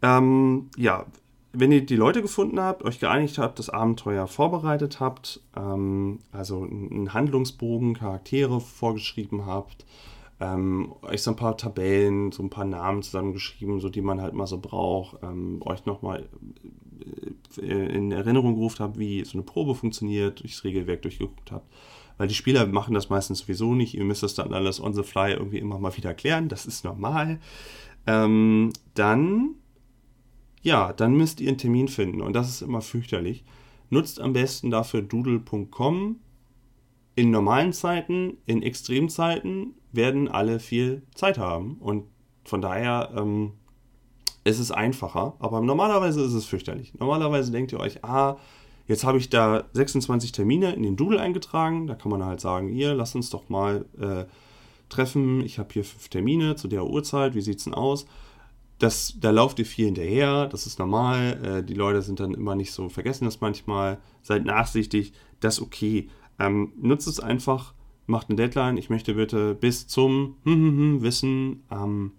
Ähm, 0.03 0.69
ja, 0.77 1.07
wenn 1.53 1.73
ihr 1.73 1.85
die 1.85 1.97
Leute 1.97 2.23
gefunden 2.23 2.61
habt, 2.61 2.83
euch 2.83 2.99
geeinigt 2.99 3.39
habt, 3.39 3.59
das 3.59 3.71
Abenteuer 3.71 4.27
vorbereitet 4.27 5.01
habt, 5.01 5.41
ähm, 5.57 6.21
also 6.33 6.63
einen 6.63 7.13
Handlungsbogen, 7.13 7.95
Charaktere 7.95 8.61
vorgeschrieben 8.61 9.47
habt, 9.47 9.85
ähm, 10.43 10.93
euch 11.03 11.23
so 11.23 11.31
ein 11.31 11.37
paar 11.37 11.57
Tabellen, 11.57 12.33
so 12.33 12.43
ein 12.43 12.51
paar 12.51 12.65
Namen 12.65 13.03
zusammengeschrieben, 13.03 13.79
so 13.79 13.89
die 13.89 14.01
man 14.01 14.21
halt 14.21 14.35
mal 14.35 14.47
so 14.47 14.59
braucht, 14.59 15.23
ähm, 15.23 15.61
euch 15.63 15.87
nochmal 15.87 16.29
äh, 17.61 17.97
in 17.97 18.11
Erinnerung 18.11 18.55
gerufen 18.55 18.81
habt, 18.81 18.99
wie 18.99 19.25
so 19.25 19.35
eine 19.35 19.43
Probe 19.43 19.77
funktioniert, 19.77 20.41
durchs 20.41 20.65
Regelwerk 20.65 21.03
durchgeguckt 21.03 21.53
habt. 21.53 21.73
Weil 22.19 22.27
die 22.27 22.35
Spieler 22.35 22.67
machen 22.67 22.95
das 22.95 23.09
meistens 23.09 23.41
sowieso 23.41 23.75
nicht. 23.75 23.95
Ihr 23.95 24.05
müsst 24.05 24.23
das 24.23 24.35
dann 24.35 24.53
alles 24.53 24.83
on 24.83 24.95
the 24.95 25.03
fly 25.03 25.33
irgendwie 25.33 25.59
immer 25.59 25.79
mal 25.79 25.97
wieder 25.97 26.13
klären. 26.13 26.49
Das 26.49 26.67
ist 26.67 26.85
normal. 26.85 27.39
Ähm, 28.07 28.73
dann, 28.95 29.55
ja, 30.63 30.93
dann 30.93 31.15
müsst 31.15 31.41
ihr 31.41 31.49
einen 31.49 31.59
Termin 31.59 31.89
finden. 31.89 32.21
Und 32.21 32.35
das 32.35 32.49
ist 32.49 32.63
immer 32.63 32.81
fürchterlich. 32.81 33.45
Nutzt 33.91 34.21
am 34.21 34.33
besten 34.33 34.71
dafür 34.71 35.03
doodle.com. 35.03 36.17
In 37.15 37.31
normalen 37.31 37.73
Zeiten, 37.73 38.39
in 38.47 38.63
Extremzeiten 38.63 39.75
werden 39.93 40.29
alle 40.29 40.59
viel 40.61 41.03
Zeit 41.15 41.39
haben. 41.39 41.77
Und 41.79 42.05
von 42.45 42.61
daher 42.61 43.11
ähm, 43.17 43.53
ist 44.45 44.59
es 44.59 44.71
einfacher. 44.71 45.35
Aber 45.39 45.61
normalerweise 45.61 46.23
ist 46.23 46.33
es 46.33 46.47
fürchterlich. 46.47 46.95
Normalerweise 46.99 47.53
denkt 47.53 47.73
ihr 47.73 47.81
euch, 47.81 48.05
ah, 48.05 48.37
jetzt 48.87 49.05
habe 49.05 49.19
ich 49.19 49.31
da 49.31 49.65
26 49.73 50.33
Termine 50.33 50.73
in 50.75 50.83
den 50.83 50.97
Doodle 50.97 51.21
eingetragen. 51.21 51.87
Da 51.87 51.95
kann 51.95 52.11
man 52.11 52.25
halt 52.25 52.41
sagen, 52.41 52.69
hier, 52.69 52.95
lass 52.95 53.15
uns 53.15 53.31
doch 53.31 53.49
mal 53.49 53.85
äh, 54.01 54.25
treffen. 54.89 55.45
Ich 55.45 55.59
habe 55.59 55.73
hier 55.73 55.85
fünf 55.85 56.09
Termine 56.09 56.57
zu 56.57 56.69
der 56.69 56.85
Uhrzeit. 56.87 57.35
Wie 57.35 57.41
sieht 57.41 57.59
es 57.59 57.65
denn 57.65 57.75
aus? 57.75 58.07
Das, 58.79 59.15
da 59.21 59.31
lauft 59.31 59.61
ihr 59.61 59.67
viel 59.67 59.87
hinterher, 59.87 60.49
das 60.49 60.67
ist 60.67 60.81
normal. 60.81 61.39
Äh, 61.45 61.63
die 61.63 61.75
Leute 61.75 62.03
sind 62.03 62.19
dann 62.19 62.35
immer 62.35 62.57
nicht 62.57 62.73
so, 62.73 62.89
vergessen 62.89 63.27
das 63.27 63.41
manchmal. 63.41 63.99
Seid 64.23 64.45
nachsichtig, 64.45 65.13
das 65.39 65.59
ist 65.59 65.63
okay. 65.63 66.09
Ähm, 66.41 66.73
nutzt 66.81 67.07
es 67.07 67.21
einfach, 67.21 67.75
macht 68.13 68.29
eine 68.29 68.37
Deadline. 68.37 68.77
Ich 68.77 68.91
möchte 68.91 69.15
bitte 69.15 69.57
bis 69.57 69.89
zum 69.89 70.37
hm, 70.45 70.55
hm, 70.55 70.79
hm, 70.79 71.03
wissen, 71.03 71.63
ähm, 71.73 72.13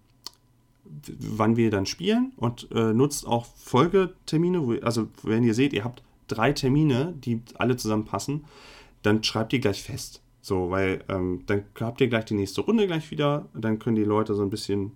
wann 1.19 1.55
wir 1.55 1.71
dann 1.71 1.85
spielen 1.85 2.33
und 2.35 2.67
äh, 2.73 2.93
nutzt 2.93 3.25
auch 3.25 3.45
Folgetermine. 3.45 4.81
Also, 4.83 5.07
wenn 5.23 5.43
ihr 5.43 5.53
seht, 5.53 5.71
ihr 5.71 5.85
habt 5.85 6.03
drei 6.27 6.51
Termine, 6.51 7.13
die 7.17 7.41
alle 7.55 7.77
zusammenpassen, 7.77 8.43
dann 9.03 9.23
schreibt 9.23 9.53
ihr 9.53 9.59
gleich 9.59 9.81
fest. 9.81 10.21
So, 10.41 10.69
weil 10.71 11.05
ähm, 11.07 11.43
dann 11.45 11.63
habt 11.79 12.01
ihr 12.01 12.09
gleich 12.09 12.25
die 12.25 12.33
nächste 12.33 12.61
Runde 12.61 12.85
gleich 12.87 13.11
wieder. 13.11 13.47
Dann 13.53 13.79
können 13.79 13.95
die 13.95 14.03
Leute 14.03 14.33
so 14.35 14.41
ein 14.41 14.49
bisschen 14.49 14.91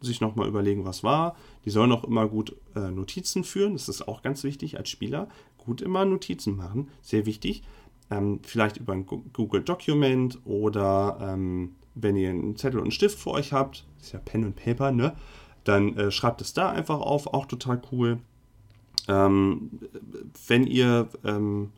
sich 0.00 0.20
nochmal 0.20 0.48
überlegen, 0.48 0.84
was 0.84 1.02
war. 1.02 1.36
Die 1.64 1.70
sollen 1.70 1.92
auch 1.92 2.04
immer 2.04 2.26
gut 2.28 2.54
äh, 2.74 2.90
Notizen 2.90 3.44
führen. 3.44 3.74
Das 3.74 3.88
ist 3.88 4.06
auch 4.06 4.22
ganz 4.22 4.44
wichtig 4.44 4.78
als 4.78 4.88
Spieler. 4.88 5.28
Gut 5.58 5.82
immer 5.82 6.04
Notizen 6.04 6.56
machen. 6.56 6.88
Sehr 7.02 7.26
wichtig 7.26 7.62
ähm, 8.10 8.40
vielleicht 8.42 8.78
über 8.78 8.92
ein 8.92 9.06
Google 9.06 9.62
Document 9.62 10.38
oder 10.44 11.18
ähm, 11.20 11.76
wenn 11.94 12.16
ihr 12.16 12.30
einen 12.30 12.56
Zettel 12.56 12.78
und 12.78 12.84
einen 12.84 12.92
Stift 12.92 13.18
vor 13.18 13.34
euch 13.34 13.52
habt, 13.52 13.86
ist 14.00 14.12
ja 14.12 14.18
Pen 14.18 14.44
und 14.44 14.56
Paper, 14.56 14.92
ne? 14.92 15.14
Dann 15.64 15.96
äh, 15.96 16.10
schreibt 16.10 16.40
es 16.40 16.54
da 16.54 16.70
einfach 16.70 17.00
auf, 17.00 17.26
auch 17.26 17.46
total 17.46 17.80
cool. 17.92 18.18
Ähm, 19.08 19.70
wenn 20.46 20.66
ihr, 20.66 21.08
ähm, 21.24 21.70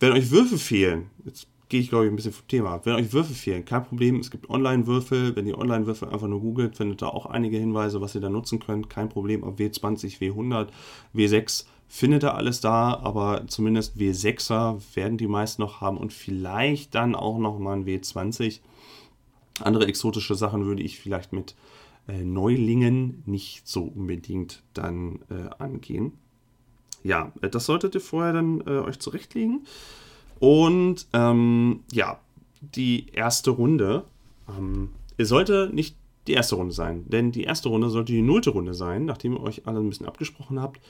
wenn 0.00 0.12
euch 0.12 0.30
Würfel 0.30 0.58
fehlen, 0.58 1.10
jetzt 1.24 1.46
gehe 1.68 1.80
ich 1.80 1.88
glaube 1.88 2.04
ich 2.04 2.12
ein 2.12 2.16
bisschen 2.16 2.32
vom 2.32 2.46
Thema 2.48 2.84
wenn 2.84 2.94
euch 2.96 3.14
Würfel 3.14 3.34
fehlen, 3.34 3.64
kein 3.64 3.82
Problem, 3.82 4.16
es 4.16 4.30
gibt 4.30 4.50
Online-Würfel, 4.50 5.34
wenn 5.36 5.46
ihr 5.46 5.56
Online-Würfel 5.56 6.10
einfach 6.10 6.28
nur 6.28 6.40
googelt, 6.40 6.76
findet 6.76 7.00
da 7.00 7.08
auch 7.08 7.24
einige 7.24 7.56
Hinweise, 7.56 8.00
was 8.02 8.14
ihr 8.14 8.20
da 8.20 8.28
nutzen 8.28 8.58
könnt, 8.58 8.90
kein 8.90 9.08
Problem, 9.08 9.42
ob 9.42 9.58
W20, 9.58 10.18
W100, 10.20 10.68
W6, 11.14 11.64
findet 11.94 12.22
er 12.22 12.36
alles 12.36 12.62
da, 12.62 12.94
aber 12.94 13.46
zumindest 13.48 13.98
W6er 13.98 14.80
werden 14.94 15.18
die 15.18 15.26
meisten 15.26 15.60
noch 15.60 15.82
haben 15.82 15.98
und 15.98 16.10
vielleicht 16.10 16.94
dann 16.94 17.14
auch 17.14 17.36
noch 17.36 17.58
mal 17.58 17.74
ein 17.74 17.84
W20. 17.84 18.60
Andere 19.60 19.86
exotische 19.86 20.34
Sachen 20.34 20.64
würde 20.64 20.82
ich 20.82 20.98
vielleicht 20.98 21.34
mit 21.34 21.54
äh, 22.08 22.24
Neulingen 22.24 23.22
nicht 23.26 23.68
so 23.68 23.82
unbedingt 23.82 24.62
dann 24.72 25.20
äh, 25.28 25.50
angehen. 25.62 26.14
Ja, 27.04 27.30
äh, 27.42 27.50
das 27.50 27.66
solltet 27.66 27.94
ihr 27.94 28.00
vorher 28.00 28.32
dann 28.32 28.62
äh, 28.62 28.78
euch 28.78 28.98
zurechtlegen. 28.98 29.66
Und 30.40 31.06
ähm, 31.12 31.80
ja, 31.92 32.18
die 32.62 33.10
erste 33.12 33.50
Runde 33.50 34.04
ähm, 34.48 34.88
sollte 35.18 35.68
nicht 35.70 35.94
die 36.26 36.32
erste 36.32 36.54
Runde 36.54 36.72
sein, 36.72 37.04
denn 37.10 37.32
die 37.32 37.44
erste 37.44 37.68
Runde 37.68 37.90
sollte 37.90 38.12
die 38.12 38.22
nullte 38.22 38.48
Runde 38.48 38.72
sein, 38.72 39.04
nachdem 39.04 39.34
ihr 39.34 39.42
euch 39.42 39.66
alle 39.66 39.80
ein 39.80 39.90
bisschen 39.90 40.06
abgesprochen 40.06 40.58
habt 40.58 40.80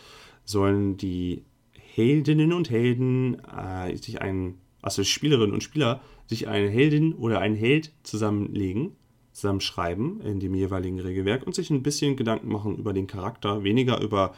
sollen 0.44 0.96
die 0.96 1.44
Heldinnen 1.72 2.52
und 2.52 2.70
Helden 2.70 3.42
äh, 3.44 3.96
sich 3.96 4.20
ein, 4.22 4.58
also 4.80 5.04
Spielerinnen 5.04 5.52
und 5.52 5.62
Spieler, 5.62 6.00
sich 6.26 6.49
eine 6.49 6.68
Heldin 6.68 7.12
oder 7.14 7.40
einen 7.40 7.56
Held 7.56 7.92
zusammenlegen, 8.02 8.92
zusammenschreiben 9.32 10.20
in 10.20 10.40
dem 10.40 10.54
jeweiligen 10.54 11.00
Regelwerk 11.00 11.46
und 11.46 11.54
sich 11.54 11.70
ein 11.70 11.82
bisschen 11.82 12.16
Gedanken 12.16 12.49
machen 12.49 12.76
über 12.76 12.92
den 12.92 13.06
Charakter, 13.06 13.62
weniger 13.64 14.00
über 14.00 14.34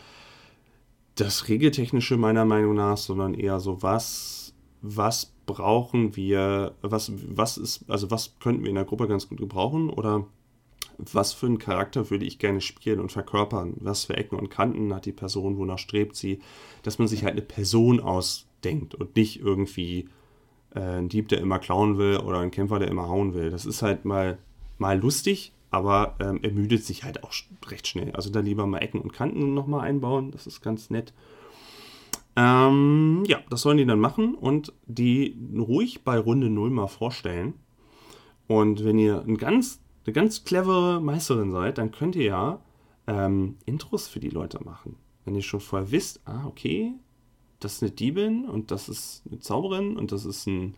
das 1.15 1.49
Regeltechnische 1.49 2.17
meiner 2.17 2.45
Meinung 2.45 2.75
nach, 2.75 2.97
sondern 2.97 3.35
eher 3.35 3.61
so, 3.61 3.83
was, 3.83 4.55
was 4.83 5.33
brauchen 5.47 6.17
wir, 6.17 6.75
was, 6.83 7.13
was 7.29 7.57
ist, 7.57 7.89
also 7.89 8.11
was 8.11 8.39
könnten 8.41 8.63
wir 8.63 8.71
in 8.71 8.75
der 8.77 8.85
Gruppe 8.85 9.07
ganz 9.07 9.29
gut 9.29 9.39
gebrauchen 9.39 9.91
oder 9.91 10.27
was 10.99 11.33
für 11.33 11.47
einen 11.47 11.59
Charakter 11.59 12.11
würde 12.11 12.25
ich 12.25 12.39
gerne 12.39 12.61
spielen 12.61 13.01
und 13.01 13.13
verkörpern? 13.13 13.75
Was 13.81 14.05
für 14.05 14.17
Ecken 14.17 14.39
und 14.39 14.51
Kanten 14.51 14.95
hat 14.95 15.07
die 15.07 15.13
Person, 15.13 15.59
wonach 15.59 15.79
strebt 15.79 16.17
sie? 16.17 16.41
Dass 16.83 16.99
man 16.99 17.09
sich 17.09 17.25
halt 17.25 17.33
eine 17.33 17.43
Person 17.43 18.01
ausdenkt 18.01 18.95
und 18.95 19.17
nicht 19.17 19.41
irgendwie 19.41 20.09
äh, 20.75 20.99
ein 20.99 21.09
Dieb, 21.09 21.29
der 21.29 21.41
immer 21.41 21.59
klauen 21.59 21.99
will 21.99 22.19
oder 22.19 22.41
ein 22.41 22.51
Kämpfer, 22.51 22.79
der 22.79 22.89
immer 22.89 23.09
hauen 23.09 23.35
will. 23.35 23.51
Das 23.51 23.67
ist 23.67 23.83
halt 23.83 24.05
mal, 24.05 24.39
mal 24.79 24.99
lustig, 24.99 25.53
aber 25.71 26.17
ähm, 26.21 26.41
ermüdet 26.43 26.85
sich 26.85 27.05
halt 27.05 27.25
auch 27.25 27.33
recht 27.69 27.87
schnell. 27.87 28.13
Also 28.13 28.31
da 28.31 28.41
lieber 28.41 28.67
mal 28.67 28.79
Ecken 28.79 29.01
und 29.01 29.13
Kanten 29.13 29.55
nochmal 29.55 29.83
einbauen, 29.83 30.31
das 30.31 30.47
ist 30.47 30.61
ganz 30.61 30.91
nett. 30.91 31.13
Ähm, 32.37 33.23
ja, 33.27 33.39
das 33.49 33.63
sollen 33.63 33.79
die 33.79 33.87
dann 33.87 34.01
machen 34.01 34.35
und 34.35 34.73
die 34.87 35.37
ruhig 35.57 36.03
bei 36.03 36.19
Runde 36.19 36.51
0 36.51 36.71
mal 36.71 36.89
vorstellen. 36.89 37.55
Und 38.47 38.85
wenn 38.85 38.99
ihr 38.99 39.23
ein 39.23 39.37
ganz 39.37 39.81
eine 40.07 40.13
ganz 40.13 40.45
clevere 40.45 41.01
Meisterin 41.01 41.51
seid, 41.51 41.79
dann 41.79 41.91
könnt 41.91 42.17
ihr 42.17 42.25
ja 42.25 42.61
ähm, 43.07 43.57
Intros 43.65 44.09
für 44.09 44.21
die 44.21 44.31
Leute 44.31 44.63
machen. 44.65 44.97
Wenn 45.25 45.35
ihr 45.35 45.43
schon 45.43 45.61
vorher 45.61 45.91
wisst, 45.91 46.21
ah, 46.27 46.45
okay, 46.47 46.93
das 47.61 47.75
ist 47.75 47.83
eine 47.83 47.93
Diebin 47.93 48.47
und 48.47 48.71
das 48.71 48.89
ist 48.89 49.23
eine 49.29 49.39
Zauberin 49.39 49.97
und 49.97 50.13
das 50.13 50.25
ist 50.25 50.47
ein 50.47 50.75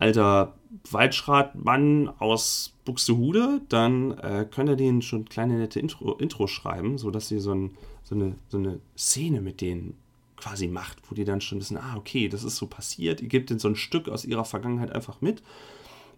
alter 0.00 0.54
Waldschratmann 0.90 2.08
aus 2.18 2.74
Buxtehude, 2.84 3.60
dann 3.68 4.12
äh, 4.18 4.46
könnt 4.50 4.70
ihr 4.70 4.76
denen 4.76 5.02
schon 5.02 5.26
kleine 5.26 5.58
nette 5.58 5.78
Intro, 5.78 6.14
Intro 6.14 6.46
schreiben, 6.46 6.98
sodass 6.98 7.30
ihr 7.30 7.40
so, 7.40 7.52
ein, 7.52 7.76
so, 8.02 8.14
eine, 8.14 8.34
so 8.48 8.58
eine 8.58 8.80
Szene 8.96 9.40
mit 9.40 9.60
denen 9.60 9.94
quasi 10.36 10.68
macht, 10.68 10.98
wo 11.08 11.14
die 11.14 11.24
dann 11.24 11.42
schon 11.42 11.60
wissen, 11.60 11.76
ah, 11.76 11.96
okay, 11.96 12.28
das 12.28 12.44
ist 12.44 12.56
so 12.56 12.66
passiert. 12.66 13.20
Ihr 13.20 13.28
gebt 13.28 13.50
denen 13.50 13.60
so 13.60 13.68
ein 13.68 13.76
Stück 13.76 14.08
aus 14.08 14.24
ihrer 14.24 14.46
Vergangenheit 14.46 14.90
einfach 14.90 15.20
mit 15.20 15.42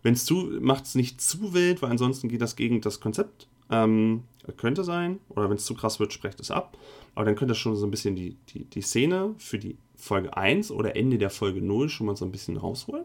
wenn 0.03 0.15
es 0.15 0.25
zu, 0.25 0.59
macht 0.61 0.85
es 0.85 0.95
nicht 0.95 1.21
zu 1.21 1.55
wild, 1.55 1.83
weil 1.83 1.91
ansonsten 1.91 2.29
geht 2.29 2.41
das 2.41 2.57
gegen 2.57 2.81
das 2.81 3.01
Konzept 3.01 3.49
Ähm, 3.71 4.25
könnte 4.57 4.85
sein. 4.85 5.21
Oder 5.31 5.49
wenn 5.49 5.57
es 5.57 5.65
zu 5.65 5.75
krass 5.75 6.01
wird, 6.01 6.13
sprecht 6.13 6.41
es 6.41 6.51
ab. 6.51 6.77
Aber 7.15 7.25
dann 7.25 7.37
könnt 7.37 7.51
ihr 7.51 7.55
schon 7.55 7.77
so 7.77 7.87
ein 7.87 7.91
bisschen 7.91 8.17
die, 8.17 8.37
die, 8.49 8.65
die 8.65 8.83
Szene 8.83 9.35
für 9.39 9.59
die 9.59 9.79
Folge 9.97 10.37
1 10.37 10.71
oder 10.73 10.97
Ende 10.97 11.17
der 11.17 11.31
Folge 11.31 11.63
0 11.63 11.89
schon 11.89 12.07
mal 12.07 12.17
so 12.17 12.25
ein 12.25 12.33
bisschen 12.33 12.57
rausholen. 12.57 13.05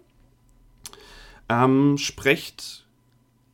Ähm, 1.47 1.97
sprecht 1.97 2.86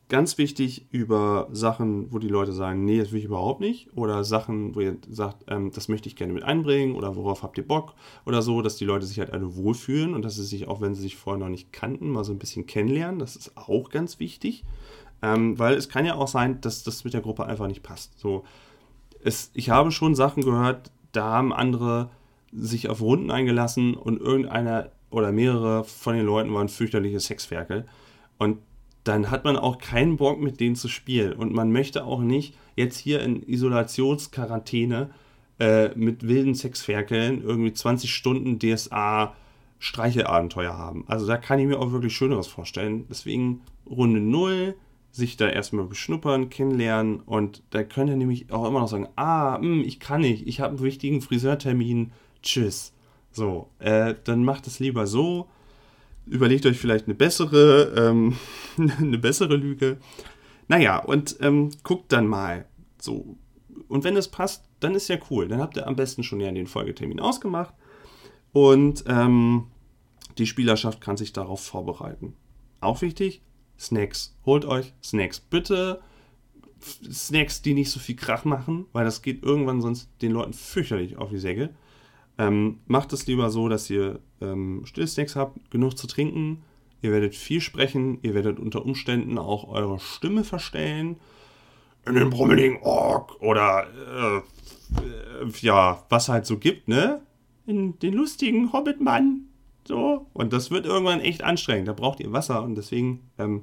ganz 0.08 0.36
wichtig 0.38 0.86
über 0.90 1.48
Sachen, 1.52 2.12
wo 2.12 2.18
die 2.18 2.28
Leute 2.28 2.52
sagen, 2.52 2.84
nee, 2.84 2.98
das 2.98 3.12
will 3.12 3.18
ich 3.18 3.24
überhaupt 3.24 3.60
nicht. 3.60 3.88
Oder 3.96 4.22
Sachen, 4.24 4.74
wo 4.74 4.80
ihr 4.80 4.96
sagt, 5.08 5.44
ähm, 5.48 5.70
das 5.72 5.88
möchte 5.88 6.08
ich 6.08 6.16
gerne 6.16 6.32
mit 6.32 6.42
einbringen 6.42 6.94
oder 6.94 7.16
worauf 7.16 7.42
habt 7.42 7.56
ihr 7.58 7.66
Bock 7.66 7.94
oder 8.26 8.42
so, 8.42 8.60
dass 8.60 8.76
die 8.76 8.84
Leute 8.84 9.06
sich 9.06 9.18
halt 9.18 9.32
alle 9.32 9.56
wohlfühlen 9.56 10.14
und 10.14 10.22
dass 10.24 10.34
sie 10.34 10.44
sich, 10.44 10.68
auch 10.68 10.80
wenn 10.80 10.94
sie 10.94 11.02
sich 11.02 11.16
vorher 11.16 11.40
noch 11.40 11.48
nicht 11.48 11.72
kannten, 11.72 12.10
mal 12.10 12.24
so 12.24 12.32
ein 12.32 12.38
bisschen 12.38 12.66
kennenlernen. 12.66 13.18
Das 13.18 13.36
ist 13.36 13.56
auch 13.56 13.90
ganz 13.90 14.20
wichtig. 14.20 14.64
Ähm, 15.22 15.58
weil 15.58 15.74
es 15.74 15.88
kann 15.88 16.04
ja 16.04 16.16
auch 16.16 16.28
sein, 16.28 16.60
dass 16.60 16.82
das 16.82 17.04
mit 17.04 17.14
der 17.14 17.22
Gruppe 17.22 17.46
einfach 17.46 17.66
nicht 17.66 17.82
passt. 17.82 18.18
So, 18.18 18.44
es, 19.22 19.50
ich 19.54 19.70
habe 19.70 19.90
schon 19.90 20.14
Sachen 20.14 20.42
gehört, 20.42 20.90
da 21.12 21.24
haben 21.24 21.52
andere 21.52 22.10
sich 22.52 22.88
auf 22.90 23.00
Runden 23.00 23.30
eingelassen 23.30 23.94
und 23.94 24.20
irgendeiner 24.20 24.90
oder 25.10 25.32
mehrere 25.32 25.84
von 25.84 26.14
den 26.14 26.26
Leuten 26.26 26.52
waren 26.52 26.68
fürchterliche 26.68 27.20
Sexferkel. 27.20 27.86
Und 28.36 28.58
dann 29.04 29.30
hat 29.30 29.44
man 29.44 29.56
auch 29.56 29.78
keinen 29.78 30.16
Bock, 30.16 30.40
mit 30.40 30.60
denen 30.60 30.76
zu 30.76 30.88
spielen. 30.88 31.34
Und 31.34 31.52
man 31.52 31.70
möchte 31.70 32.04
auch 32.04 32.20
nicht 32.20 32.56
jetzt 32.74 32.98
hier 32.98 33.20
in 33.20 33.42
Isolationsquarantäne 33.42 35.10
äh, 35.60 35.90
mit 35.94 36.26
wilden 36.26 36.54
Sexferkeln 36.54 37.42
irgendwie 37.42 37.72
20 37.72 38.12
Stunden 38.12 38.58
DSA 38.58 39.34
Streichelabenteuer 39.78 40.76
haben. 40.76 41.04
Also 41.06 41.26
da 41.26 41.36
kann 41.36 41.58
ich 41.58 41.66
mir 41.66 41.78
auch 41.78 41.92
wirklich 41.92 42.16
Schöneres 42.16 42.46
vorstellen. 42.46 43.04
Deswegen 43.10 43.60
Runde 43.86 44.20
0, 44.20 44.74
sich 45.12 45.36
da 45.36 45.48
erstmal 45.48 45.84
beschnuppern, 45.84 46.48
kennenlernen 46.48 47.20
und 47.20 47.62
da 47.70 47.84
könnt 47.84 48.10
ihr 48.10 48.16
nämlich 48.16 48.50
auch 48.50 48.66
immer 48.66 48.80
noch 48.80 48.88
sagen, 48.88 49.08
ah, 49.14 49.58
mh, 49.58 49.62
hm, 49.62 49.80
ich 49.82 50.00
kann 50.00 50.22
nicht, 50.22 50.46
ich 50.46 50.60
habe 50.60 50.70
einen 50.70 50.82
wichtigen 50.82 51.20
Friseurtermin, 51.20 52.10
tschüss. 52.42 52.94
So, 53.30 53.68
äh, 53.78 54.14
dann 54.24 54.42
macht 54.42 54.66
es 54.66 54.80
lieber 54.80 55.06
so, 55.06 55.48
überlegt 56.26 56.66
euch 56.66 56.78
vielleicht 56.78 57.06
eine 57.06 57.14
bessere, 57.14 57.94
ähm, 57.96 58.36
eine 58.98 59.18
bessere 59.18 59.56
Lüge. 59.56 59.98
Naja, 60.68 60.98
und 60.98 61.36
ähm, 61.40 61.70
guckt 61.82 62.12
dann 62.12 62.26
mal 62.26 62.66
so. 63.00 63.36
Und 63.88 64.04
wenn 64.04 64.16
es 64.16 64.28
passt, 64.28 64.64
dann 64.80 64.94
ist 64.94 65.08
ja 65.08 65.18
cool. 65.30 65.48
Dann 65.48 65.60
habt 65.60 65.76
ihr 65.76 65.86
am 65.86 65.96
besten 65.96 66.22
schon 66.22 66.40
ja 66.40 66.50
den 66.50 66.66
Folgetermin 66.66 67.20
ausgemacht 67.20 67.74
und 68.52 69.04
ähm, 69.06 69.66
die 70.38 70.46
Spielerschaft 70.46 71.00
kann 71.00 71.16
sich 71.16 71.32
darauf 71.32 71.60
vorbereiten. 71.60 72.34
Auch 72.80 73.02
wichtig, 73.02 73.42
Snacks. 73.78 74.36
Holt 74.46 74.64
euch 74.64 74.92
Snacks. 75.02 75.40
Bitte 75.40 76.00
Snacks, 77.10 77.62
die 77.62 77.74
nicht 77.74 77.90
so 77.90 77.98
viel 77.98 78.16
Krach 78.16 78.44
machen, 78.44 78.86
weil 78.92 79.04
das 79.04 79.22
geht 79.22 79.42
irgendwann 79.42 79.80
sonst 79.80 80.10
den 80.22 80.32
Leuten 80.32 80.52
fürchterlich 80.52 81.16
auf 81.16 81.30
die 81.30 81.38
Säge. 81.38 81.70
Ähm, 82.38 82.80
macht 82.86 83.12
es 83.12 83.26
lieber 83.26 83.50
so, 83.50 83.68
dass 83.68 83.88
ihr 83.90 84.20
ähm, 84.40 84.82
Stillsnacks 84.84 85.36
habt, 85.36 85.70
genug 85.70 85.96
zu 85.96 86.06
trinken. 86.06 86.62
Ihr 87.02 87.12
werdet 87.12 87.34
viel 87.34 87.60
sprechen, 87.60 88.18
ihr 88.22 88.34
werdet 88.34 88.58
unter 88.58 88.84
Umständen 88.84 89.38
auch 89.38 89.68
eure 89.68 90.00
Stimme 90.00 90.42
verstellen. 90.42 91.16
In 92.06 92.14
den 92.14 92.30
brummeligen 92.30 92.82
Ork 92.82 93.40
oder 93.40 93.86
äh, 93.94 94.36
äh, 95.00 95.50
ja, 95.60 96.04
was 96.08 96.28
halt 96.28 96.46
so 96.46 96.58
gibt, 96.58 96.88
ne? 96.88 97.22
In 97.66 97.98
den 97.98 98.14
lustigen 98.14 98.72
Hobbitmann. 98.72 99.48
So. 99.86 100.26
Und 100.32 100.52
das 100.52 100.70
wird 100.70 100.86
irgendwann 100.86 101.20
echt 101.20 101.42
anstrengend. 101.42 101.88
Da 101.88 101.92
braucht 101.92 102.20
ihr 102.20 102.32
Wasser 102.32 102.62
und 102.62 102.74
deswegen 102.74 103.30
ähm, 103.38 103.62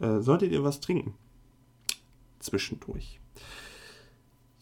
äh, 0.00 0.20
solltet 0.20 0.52
ihr 0.52 0.62
was 0.62 0.80
trinken. 0.80 1.14
Zwischendurch. 2.40 3.21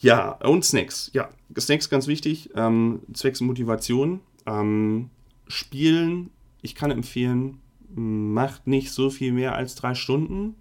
Ja, 0.01 0.33
und 0.43 0.65
Snacks. 0.65 1.11
Ja, 1.13 1.29
Snacks 1.59 1.91
ganz 1.91 2.07
wichtig. 2.07 2.51
Ähm, 2.55 3.01
zwecks 3.13 3.41
Motivation. 3.41 4.21
Ähm, 4.47 5.11
spielen, 5.47 6.31
ich 6.63 6.75
kann 6.75 6.91
empfehlen, 6.91 7.59
macht 7.95 8.67
nicht 8.67 8.93
so 8.93 9.11
viel 9.11 9.33
mehr 9.33 9.55
als 9.55 9.75
drei 9.75 9.95
Stunden. 9.95 10.57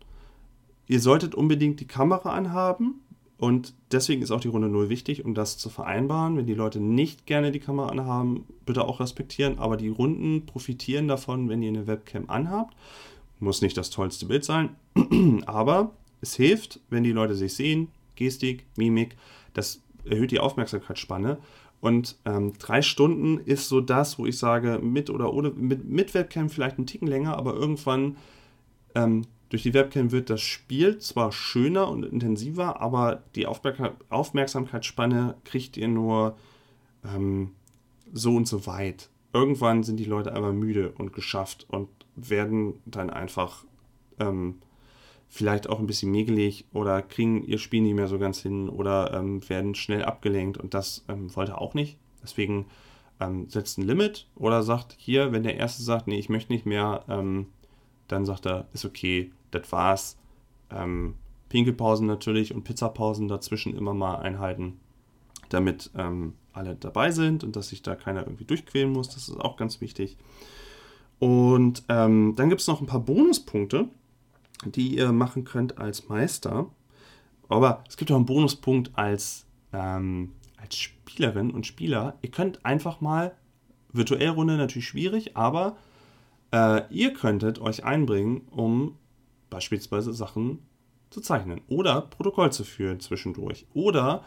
Ihr 0.88 1.00
solltet 1.00 1.36
unbedingt 1.36 1.80
die 1.80 1.88
Kamera 1.88 2.34
anhaben. 2.34 3.02
Und 3.38 3.74
deswegen 3.92 4.22
ist 4.22 4.32
auch 4.32 4.42
die 4.42 4.50
Runde 4.50 4.68
0 4.68 4.90
wichtig, 4.90 5.24
um 5.24 5.34
das 5.34 5.58
zu 5.58 5.70
vereinbaren. 5.70 6.36
Wenn 6.36 6.46
die 6.46 6.54
Leute 6.54 6.82
nicht 6.82 7.26
gerne 7.26 7.52
die 7.52 7.62
Kamera 7.62 7.88
anhaben, 7.88 8.46
bitte 8.66 8.84
auch 8.84 9.00
respektieren. 9.00 9.60
Aber 9.60 9.78
die 9.78 9.88
Runden 9.88 10.46
profitieren 10.46 11.08
davon, 11.08 11.48
wenn 11.48 11.62
ihr 11.62 11.70
eine 11.70 11.88
Webcam 11.88 12.30
anhabt. 12.30 12.76
Muss 13.40 13.62
nicht 13.62 13.78
das 13.78 13.90
tollste 13.90 14.26
Bild 14.26 14.44
sein, 14.44 14.76
aber 15.46 15.92
es 16.20 16.36
hilft, 16.36 16.82
wenn 16.90 17.06
die 17.06 17.14
Leute 17.14 17.36
sich 17.36 17.54
sehen, 17.54 17.88
Gestik, 18.16 18.66
Mimik, 18.76 19.16
das 19.54 19.82
erhöht 20.06 20.32
die 20.32 20.40
Aufmerksamkeitsspanne. 20.40 21.38
Und 21.82 22.18
ähm, 22.26 22.54
drei 22.60 22.82
Stunden 22.82 23.38
ist 23.40 23.70
so 23.70 23.80
das, 23.80 24.20
wo 24.20 24.26
ich 24.26 24.38
sage, 24.38 24.80
mit 24.82 25.10
oder 25.10 25.34
ohne, 25.34 25.52
mit, 25.52 25.86
mit 25.86 26.14
Webcam 26.14 26.50
vielleicht 26.50 26.78
einen 26.78 26.88
Ticken 26.88 27.08
länger, 27.08 27.38
aber 27.38 27.54
irgendwann 27.54 28.18
ähm, 28.96 29.26
durch 29.50 29.64
die 29.64 29.74
Webcam 29.74 30.12
wird 30.12 30.30
das 30.30 30.42
Spiel 30.42 31.00
zwar 31.00 31.32
schöner 31.32 31.90
und 31.90 32.04
intensiver, 32.04 32.82
aber 32.82 33.24
die 33.36 33.48
Aufmerk 33.48 33.96
Aufmerksamkeitsspanne 34.10 35.36
kriegt 35.44 35.78
ihr 35.78 35.88
nur 35.88 36.38
ähm, 37.04 37.52
so 38.14 38.36
und 38.36 38.48
so 38.48 38.68
weit. 38.68 39.10
Irgendwann 39.34 39.84
sind 39.84 39.98
die 39.98 40.06
Leute 40.06 40.34
aber 40.36 40.54
müde 40.54 40.92
und 40.92 41.14
geschafft 41.14 41.66
und 41.70 41.88
werden 42.16 42.76
dann 42.86 43.10
einfach 43.10 43.66
ähm, 44.20 44.56
vielleicht 45.30 45.70
auch 45.70 45.80
ein 45.80 45.86
bisschen 45.88 46.12
megelig 46.12 46.66
oder 46.74 47.02
kriegen 47.04 47.44
ihr 47.44 47.60
Spiel 47.60 47.82
nicht 47.82 47.94
mehr 47.94 48.08
so 48.08 48.18
ganz 48.18 48.40
hin 48.42 48.68
oder 48.68 49.14
ähm, 49.14 49.48
werden 49.48 49.76
schnell 49.76 50.04
abgelenkt 50.04 50.58
und 50.58 50.74
das 50.74 51.06
ähm, 51.08 51.34
wollte 51.36 51.54
er 51.54 51.62
auch 51.62 51.76
nicht. 51.76 51.98
Deswegen 52.24 52.66
ähm, 53.20 53.48
setzt 53.48 53.78
ein 53.78 53.84
Limit 53.84 54.28
oder 54.36 54.64
sagt 54.64 54.96
hier, 54.98 55.32
wenn 55.32 55.44
der 55.44 55.56
Erste 55.56 55.84
sagt, 55.84 56.08
nee, 56.08 56.18
ich 56.18 56.30
möchte 56.30 56.52
nicht 56.52 56.66
mehr, 56.66 57.06
ähm, 57.08 57.46
dann 58.08 58.26
sagt 58.26 58.48
er, 58.48 58.68
ist 58.74 58.86
okay, 58.86 59.32
das 59.52 59.72
war's. 59.72 60.18
Ähm, 60.72 61.14
Pinkelpausen 61.50 62.08
natürlich 62.08 62.54
und 62.54 62.64
Pizzapausen 62.64 63.28
dazwischen 63.28 63.78
immer 63.78 63.94
mal 63.94 64.16
einhalten, 64.16 64.80
damit 65.50 65.92
ähm, 65.96 66.34
alle 66.54 66.76
dabei 66.76 67.12
sind 67.12 67.44
und 67.44 67.56
dass 67.56 67.70
sich 67.70 67.84
da 67.84 67.96
keiner 67.96 68.24
irgendwie 68.24 68.46
durchquälen 68.46 68.92
muss. 68.92 69.10
Das 69.10 69.30
ist 69.30 69.40
auch 69.40 69.58
ganz 69.58 69.80
wichtig. 69.80 70.18
Und 71.20 71.84
dann 71.90 72.36
gibt 72.38 72.62
es 72.62 72.68
noch 72.68 72.80
ein 72.80 72.88
paar 72.88 73.02
Bonuspunkte, 73.02 73.90
die 74.66 74.98
ihr 74.98 75.12
machen 75.12 75.44
könnt 75.44 75.78
als 75.78 76.10
Meister. 76.10 76.70
Aber 77.48 77.84
es 77.88 77.98
gibt 77.98 78.12
auch 78.12 78.16
einen 78.16 78.26
Bonuspunkt 78.26 78.92
als, 78.94 79.46
ähm, 79.74 80.34
als 80.58 80.76
Spielerin 80.76 81.52
und 81.52 81.66
Spieler. 81.66 82.18
Ihr 82.22 82.32
könnt 82.32 82.66
einfach 82.66 83.02
mal, 83.02 83.36
virtuell 83.92 84.30
Runde 84.30 84.58
natürlich 84.58 84.88
schwierig, 84.88 85.36
aber 85.36 85.78
äh, 86.52 86.82
ihr 86.92 87.14
könntet 87.14 87.60
euch 87.60 87.84
einbringen, 87.84 88.42
um 88.52 88.96
beispielsweise 89.50 90.14
Sachen 90.14 90.60
zu 91.10 91.22
zeichnen 91.22 91.62
oder 91.68 92.02
Protokoll 92.02 92.52
zu 92.52 92.64
führen 92.64 93.00
zwischendurch. 93.00 93.66
Oder 93.74 94.24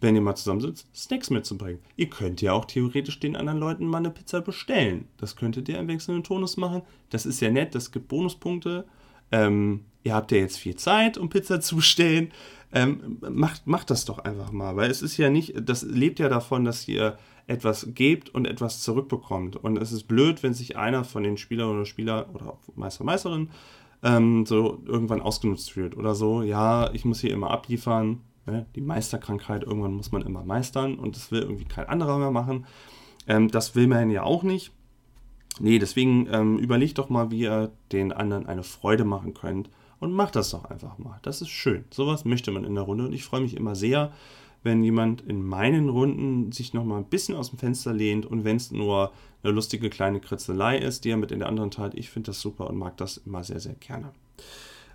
wenn 0.00 0.14
ihr 0.14 0.20
mal 0.20 0.34
zusammensitzt, 0.34 0.94
Snacks 0.94 1.30
mitzubringen. 1.30 1.80
Ihr 1.96 2.10
könnt 2.10 2.42
ja 2.42 2.52
auch 2.52 2.66
theoretisch 2.66 3.18
den 3.18 3.36
anderen 3.36 3.58
Leuten 3.58 3.86
mal 3.86 3.98
eine 3.98 4.10
Pizza 4.10 4.42
bestellen. 4.42 5.08
Das 5.16 5.36
könntet 5.36 5.68
ihr 5.68 5.78
im 5.78 5.88
wechselnden 5.88 6.24
Tonus 6.24 6.58
machen. 6.58 6.82
Das 7.08 7.24
ist 7.24 7.40
ja 7.40 7.50
nett, 7.50 7.74
das 7.74 7.92
gibt 7.92 8.08
Bonuspunkte. 8.08 8.86
Ähm, 9.32 9.84
ihr 10.02 10.14
habt 10.14 10.32
ja 10.32 10.38
jetzt 10.38 10.58
viel 10.58 10.76
Zeit, 10.76 11.18
um 11.18 11.28
Pizza 11.28 11.60
zu 11.60 11.76
bestellen. 11.76 12.32
Ähm, 12.72 13.18
macht, 13.30 13.66
macht 13.66 13.90
das 13.90 14.04
doch 14.04 14.18
einfach 14.18 14.52
mal, 14.52 14.76
weil 14.76 14.90
es 14.90 15.02
ist 15.02 15.16
ja 15.16 15.30
nicht, 15.30 15.54
das 15.60 15.82
lebt 15.82 16.18
ja 16.18 16.28
davon, 16.28 16.64
dass 16.64 16.86
ihr 16.88 17.16
etwas 17.46 17.88
gebt 17.94 18.28
und 18.28 18.46
etwas 18.46 18.82
zurückbekommt. 18.82 19.56
Und 19.56 19.78
es 19.78 19.92
ist 19.92 20.04
blöd, 20.04 20.42
wenn 20.42 20.52
sich 20.52 20.76
einer 20.76 21.04
von 21.04 21.22
den 21.22 21.36
Spielern 21.36 21.70
oder 21.70 21.84
Spieler 21.84 22.28
oder 22.34 22.58
Meister, 22.74 23.04
Meisterin 23.04 23.50
ähm, 24.02 24.46
so 24.46 24.82
irgendwann 24.84 25.22
ausgenutzt 25.22 25.70
fühlt 25.70 25.96
oder 25.96 26.14
so. 26.14 26.42
Ja, 26.42 26.90
ich 26.92 27.04
muss 27.04 27.20
hier 27.20 27.32
immer 27.32 27.50
abliefern 27.50 28.20
Ne? 28.46 28.64
Die 28.76 28.80
Meisterkrankheit, 28.80 29.64
irgendwann 29.64 29.94
muss 29.94 30.12
man 30.12 30.22
immer 30.22 30.44
meistern 30.44 30.94
und 30.96 31.16
das 31.16 31.32
will 31.32 31.42
irgendwie 31.42 31.64
kein 31.64 31.88
anderer 31.88 32.18
mehr 32.18 32.30
machen. 32.30 32.66
Ähm, 33.26 33.50
das 33.50 33.74
will 33.74 33.88
man 33.88 34.10
ja 34.10 34.22
auch 34.22 34.44
nicht. 34.44 34.72
Nee, 35.58 35.78
deswegen 35.78 36.28
ähm, 36.30 36.58
überlegt 36.58 36.98
doch 36.98 37.08
mal, 37.08 37.30
wie 37.30 37.40
ihr 37.40 37.72
den 37.92 38.12
anderen 38.12 38.46
eine 38.46 38.62
Freude 38.62 39.04
machen 39.04 39.32
könnt 39.32 39.70
und 40.00 40.12
macht 40.12 40.36
das 40.36 40.50
doch 40.50 40.66
einfach 40.66 40.98
mal. 40.98 41.18
Das 41.22 41.40
ist 41.40 41.48
schön. 41.48 41.84
Sowas 41.90 42.24
möchte 42.24 42.50
man 42.50 42.64
in 42.64 42.74
der 42.74 42.84
Runde 42.84 43.06
und 43.06 43.12
ich 43.12 43.24
freue 43.24 43.40
mich 43.40 43.56
immer 43.56 43.74
sehr, 43.74 44.12
wenn 44.62 44.82
jemand 44.82 45.22
in 45.22 45.42
meinen 45.42 45.88
Runden 45.88 46.52
sich 46.52 46.74
noch 46.74 46.84
mal 46.84 46.98
ein 46.98 47.04
bisschen 47.04 47.36
aus 47.36 47.50
dem 47.50 47.58
Fenster 47.58 47.92
lehnt 47.92 48.26
und 48.26 48.44
wenn 48.44 48.56
es 48.56 48.70
nur 48.70 49.12
eine 49.42 49.52
lustige 49.52 49.88
kleine 49.88 50.20
Kritzelei 50.20 50.76
ist, 50.78 51.04
die 51.04 51.10
er 51.10 51.16
mit 51.16 51.30
in 51.30 51.38
der 51.38 51.48
anderen 51.48 51.70
teilt. 51.70 51.94
Ich 51.94 52.10
finde 52.10 52.30
das 52.30 52.40
super 52.40 52.68
und 52.68 52.76
mag 52.76 52.96
das 52.96 53.18
immer 53.18 53.44
sehr, 53.44 53.60
sehr 53.60 53.74
gerne. 53.74 54.12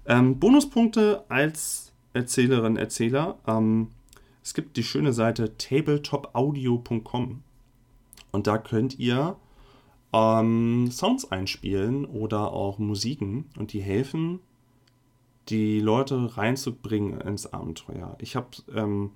Ähm, 0.06 0.39
Bonuspunkte 0.39 1.24
als 1.30 1.93
Erzählerin, 2.13 2.76
Erzähler. 2.76 3.38
Ähm, 3.47 3.88
es 4.43 4.54
gibt 4.54 4.76
die 4.78 4.84
schöne 4.84 5.13
Seite 5.13 5.58
tabletopaudio.com 5.58 7.43
und 8.32 8.47
da 8.47 8.58
könnt 8.58 9.00
ihr 9.00 9.38
ähm, 10.13 10.89
Sounds 10.91 11.32
einspielen 11.32 12.06
oder 12.06 12.52
auch 12.52 12.80
Musiken 12.80 13.45
und 13.58 13.74
die 13.74 13.82
helfen 13.82 14.39
die 15.50 15.80
Leute 15.80 16.38
reinzubringen 16.38 17.19
ins 17.21 17.52
Abenteuer. 17.52 18.15
Ich 18.19 18.36
habe, 18.36 18.50
ähm, 18.76 19.12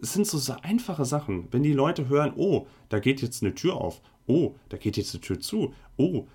es 0.00 0.12
sind 0.12 0.26
so 0.26 0.52
einfache 0.62 1.04
Sachen. 1.04 1.48
Wenn 1.50 1.62
die 1.62 1.72
Leute 1.72 2.08
hören, 2.08 2.32
oh, 2.36 2.66
da 2.88 2.98
geht 3.00 3.22
jetzt 3.22 3.42
eine 3.42 3.54
Tür 3.54 3.76
auf, 3.76 4.00
oh, 4.26 4.54
da 4.68 4.76
geht 4.76 4.96
jetzt 4.96 5.14
eine 5.14 5.20
Tür 5.20 5.40
zu, 5.40 5.74
oh, 5.96 6.26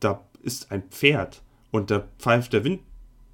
da 0.00 0.22
ist 0.42 0.70
ein 0.70 0.82
Pferd 0.90 1.42
und 1.70 1.90
da 1.90 2.04
pfeift 2.18 2.52
der 2.52 2.64
Wind 2.64 2.80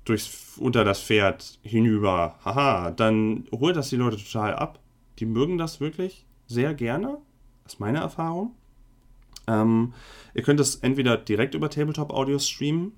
durchs, 0.05 0.57
unter 0.59 0.85
das 0.85 1.03
Pferd 1.03 1.59
hinüber, 1.63 2.39
haha, 2.45 2.91
dann 2.91 3.47
holt 3.53 3.77
das 3.77 3.91
die 3.91 3.97
Leute 3.97 4.17
total 4.17 4.55
ab. 4.55 4.79
Die 5.19 5.27
mögen 5.27 5.59
das 5.59 5.81
wirklich 5.81 6.27
sehr 6.47 6.75
gerne. 6.75 7.19
Das 7.65 7.75
ist 7.75 7.81
meine 7.81 7.99
Erfahrung. 7.99 8.55
Ähm, 9.47 9.93
ihr 10.35 10.43
könnt 10.43 10.61
es 10.61 10.77
entweder 10.77 11.17
direkt 11.17 11.55
über 11.55 11.71
Tabletop 11.71 12.13
Audio 12.13 12.39
streamen, 12.39 12.93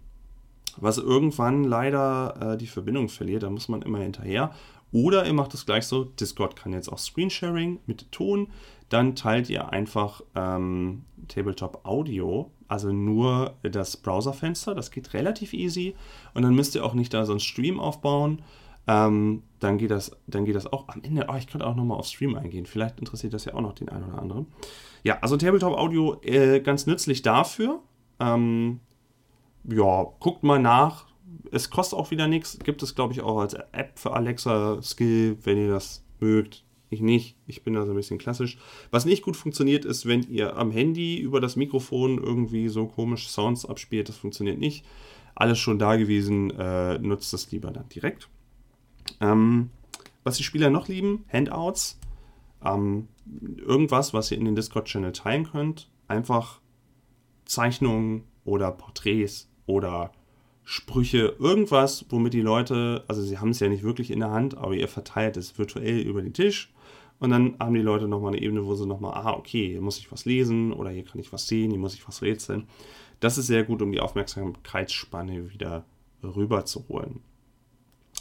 was 0.76 0.98
irgendwann 0.98 1.64
leider 1.64 2.52
äh, 2.54 2.56
die 2.58 2.66
Verbindung 2.66 3.08
verliert, 3.08 3.42
da 3.42 3.50
muss 3.50 3.68
man 3.68 3.82
immer 3.82 3.98
hinterher. 3.98 4.52
Oder 4.92 5.26
ihr 5.26 5.32
macht 5.32 5.52
es 5.54 5.66
gleich 5.66 5.86
so, 5.86 6.04
Discord 6.04 6.56
kann 6.56 6.72
jetzt 6.72 6.88
auch 6.88 6.98
Screensharing 6.98 7.80
mit 7.86 8.10
Ton, 8.12 8.48
dann 8.88 9.16
teilt 9.16 9.50
ihr 9.50 9.70
einfach 9.70 10.22
ähm, 10.34 11.04
Tabletop 11.28 11.84
Audio, 11.84 12.50
also 12.68 12.92
nur 12.92 13.54
das 13.62 13.96
Browserfenster, 13.96 14.74
das 14.74 14.90
geht 14.90 15.12
relativ 15.12 15.52
easy 15.52 15.94
und 16.34 16.42
dann 16.42 16.54
müsst 16.54 16.74
ihr 16.74 16.84
auch 16.84 16.94
nicht 16.94 17.12
da 17.12 17.24
so 17.24 17.32
einen 17.32 17.40
Stream 17.40 17.80
aufbauen. 17.80 18.42
Ähm, 18.88 19.42
dann, 19.58 19.78
geht 19.78 19.90
das, 19.90 20.12
dann 20.26 20.44
geht 20.44 20.54
das 20.54 20.72
auch 20.72 20.88
am 20.88 21.02
Ende. 21.02 21.26
Oh, 21.28 21.34
ich 21.36 21.46
könnte 21.46 21.66
auch 21.66 21.74
nochmal 21.74 21.98
auf 21.98 22.06
Stream 22.06 22.36
eingehen. 22.36 22.66
Vielleicht 22.66 22.98
interessiert 23.00 23.34
das 23.34 23.44
ja 23.44 23.54
auch 23.54 23.60
noch 23.60 23.72
den 23.72 23.88
einen 23.88 24.04
oder 24.04 24.20
anderen. 24.20 24.46
Ja, 25.02 25.18
also 25.20 25.36
Tabletop 25.36 25.76
Audio 25.76 26.20
äh, 26.22 26.60
ganz 26.60 26.86
nützlich 26.86 27.22
dafür. 27.22 27.80
Ähm, 28.20 28.80
ja, 29.64 30.06
guckt 30.20 30.42
mal 30.42 30.60
nach. 30.60 31.06
Es 31.50 31.70
kostet 31.70 31.98
auch 31.98 32.10
wieder 32.10 32.28
nichts. 32.28 32.58
Gibt 32.60 32.82
es, 32.82 32.94
glaube 32.94 33.12
ich, 33.12 33.22
auch 33.22 33.38
als 33.40 33.54
App 33.54 33.98
für 33.98 34.12
Alexa 34.12 34.80
Skill, 34.82 35.38
wenn 35.42 35.58
ihr 35.58 35.70
das 35.70 36.04
mögt. 36.20 36.64
Ich 36.88 37.00
nicht. 37.00 37.36
Ich 37.46 37.64
bin 37.64 37.74
da 37.74 37.84
so 37.84 37.92
ein 37.92 37.96
bisschen 37.96 38.18
klassisch. 38.18 38.58
Was 38.92 39.04
nicht 39.04 39.22
gut 39.22 39.36
funktioniert, 39.36 39.84
ist, 39.84 40.06
wenn 40.06 40.22
ihr 40.30 40.56
am 40.56 40.70
Handy 40.70 41.18
über 41.18 41.40
das 41.40 41.56
Mikrofon 41.56 42.22
irgendwie 42.22 42.68
so 42.68 42.86
komisch 42.86 43.28
Sounds 43.28 43.66
abspielt. 43.66 44.08
Das 44.08 44.16
funktioniert 44.16 44.58
nicht. 44.58 44.84
Alles 45.34 45.58
schon 45.58 45.80
da 45.80 45.96
gewesen. 45.96 46.50
Äh, 46.50 46.98
nutzt 46.98 47.32
das 47.32 47.50
lieber 47.50 47.72
dann 47.72 47.88
direkt. 47.88 48.28
Ähm, 49.20 49.70
was 50.24 50.36
die 50.36 50.44
Spieler 50.44 50.70
noch 50.70 50.88
lieben, 50.88 51.24
Handouts. 51.32 51.98
Ähm, 52.64 53.08
irgendwas, 53.58 54.14
was 54.14 54.30
ihr 54.30 54.38
in 54.38 54.44
den 54.44 54.56
Discord-Channel 54.56 55.12
teilen 55.12 55.50
könnt. 55.50 55.88
Einfach 56.08 56.60
Zeichnungen 57.44 58.24
oder 58.44 58.70
Porträts 58.72 59.48
oder 59.66 60.12
Sprüche, 60.64 61.36
irgendwas, 61.38 62.06
womit 62.08 62.32
die 62.34 62.40
Leute, 62.40 63.04
also 63.06 63.22
sie 63.22 63.38
haben 63.38 63.50
es 63.50 63.60
ja 63.60 63.68
nicht 63.68 63.84
wirklich 63.84 64.10
in 64.10 64.18
der 64.18 64.32
Hand, 64.32 64.56
aber 64.56 64.74
ihr 64.74 64.88
verteilt 64.88 65.36
es 65.36 65.56
virtuell 65.56 66.00
über 66.00 66.22
den 66.22 66.32
Tisch 66.32 66.72
und 67.20 67.30
dann 67.30 67.54
haben 67.60 67.74
die 67.74 67.82
Leute 67.82 68.08
nochmal 68.08 68.32
eine 68.32 68.42
Ebene, 68.42 68.66
wo 68.66 68.74
sie 68.74 68.86
nochmal, 68.86 69.14
ah, 69.14 69.34
okay, 69.34 69.68
hier 69.68 69.80
muss 69.80 69.98
ich 69.98 70.10
was 70.10 70.24
lesen 70.24 70.72
oder 70.72 70.90
hier 70.90 71.04
kann 71.04 71.20
ich 71.20 71.32
was 71.32 71.46
sehen, 71.46 71.70
hier 71.70 71.78
muss 71.78 71.94
ich 71.94 72.06
was 72.08 72.20
rätseln. 72.20 72.66
Das 73.20 73.38
ist 73.38 73.46
sehr 73.46 73.62
gut, 73.62 73.80
um 73.80 73.92
die 73.92 74.00
Aufmerksamkeitsspanne 74.00 75.52
wieder 75.52 75.84
rüberzuholen. 76.22 77.20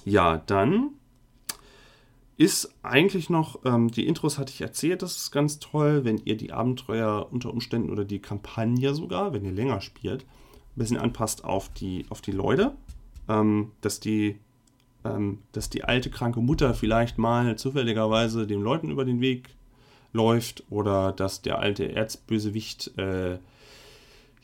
Ja, 0.06 0.38
dann 0.38 0.91
ist 2.38 2.74
eigentlich 2.84 3.30
noch, 3.30 3.60
ähm, 3.65 3.89
die 3.91 4.08
Intros 4.08 4.38
hatte 4.38 4.54
ich 4.54 4.62
erzählt, 4.62 5.02
das 5.02 5.18
ist 5.18 5.32
ganz 5.32 5.60
toll, 5.60 6.06
wenn 6.06 6.18
ihr 6.18 6.38
die 6.38 6.54
Abenteuer 6.54 7.28
unter 7.32 7.52
Umständen 7.52 7.89
oder 7.89 8.06
die 8.06 8.20
Kampagne 8.20 8.94
sogar, 8.94 9.34
wenn 9.34 9.46
ihr 9.46 9.52
länger 9.52 9.82
spielt, 9.82 10.24
ein 10.24 10.76
bisschen 10.76 10.98
anpasst 10.98 11.44
auf 11.44 11.70
die, 11.70 12.06
auf 12.10 12.22
die 12.22 12.32
Leute, 12.32 12.76
ähm, 13.28 13.72
dass 13.82 14.00
die 14.00 14.39
ähm, 15.06 15.39
dass 15.52 15.70
die 15.70 15.84
alte 15.84 16.10
kranke 16.10 16.41
Mutter 16.41 16.74
vielleicht 16.74 17.18
mal 17.18 17.56
zufälligerweise 17.58 18.48
den 18.48 18.62
Leuten 18.62 18.89
über 18.89 19.06
den 19.06 19.22
Weg 19.22 19.56
läuft 20.12 20.63
oder 20.70 21.12
dass 21.12 21.41
der 21.41 21.60
alte 21.60 21.91
Erzbösewicht 21.91 22.98
äh, 22.98 23.38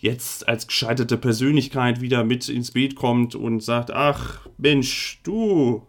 jetzt 0.01 0.47
als 0.47 0.67
gescheiterte 0.67 1.17
Persönlichkeit 1.17 2.01
wieder 2.01 2.23
mit 2.23 2.49
ins 2.49 2.71
Bild 2.71 2.95
kommt 2.95 3.35
und 3.35 3.61
sagt, 3.61 3.91
ach 3.91 4.47
Mensch, 4.57 5.21
du 5.23 5.83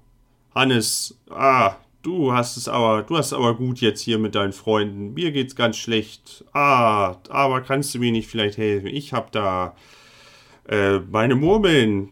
Hannes, 0.55 1.19
ah, 1.31 1.77
du 2.03 2.33
hast 2.33 2.59
es 2.59 2.69
aber, 2.69 3.03
du 3.03 3.17
hast 3.17 3.33
aber 3.33 3.57
gut 3.57 3.81
jetzt 3.81 4.03
hier 4.03 4.19
mit 4.19 4.35
deinen 4.35 4.53
Freunden. 4.53 5.15
Mir 5.15 5.33
geht's 5.33 5.57
ganz 5.57 5.79
schlecht. 5.79 6.45
Ah, 6.53 7.17
aber 7.31 7.63
kannst 7.63 7.95
du 7.95 7.99
mir 7.99 8.13
nicht 8.13 8.29
vielleicht 8.29 8.59
helfen? 8.59 8.89
Ich 8.89 9.15
hab 9.15 9.33
da 9.33 9.75
äh, 10.69 10.99
meine 10.99 11.35
Murmeln, 11.35 12.11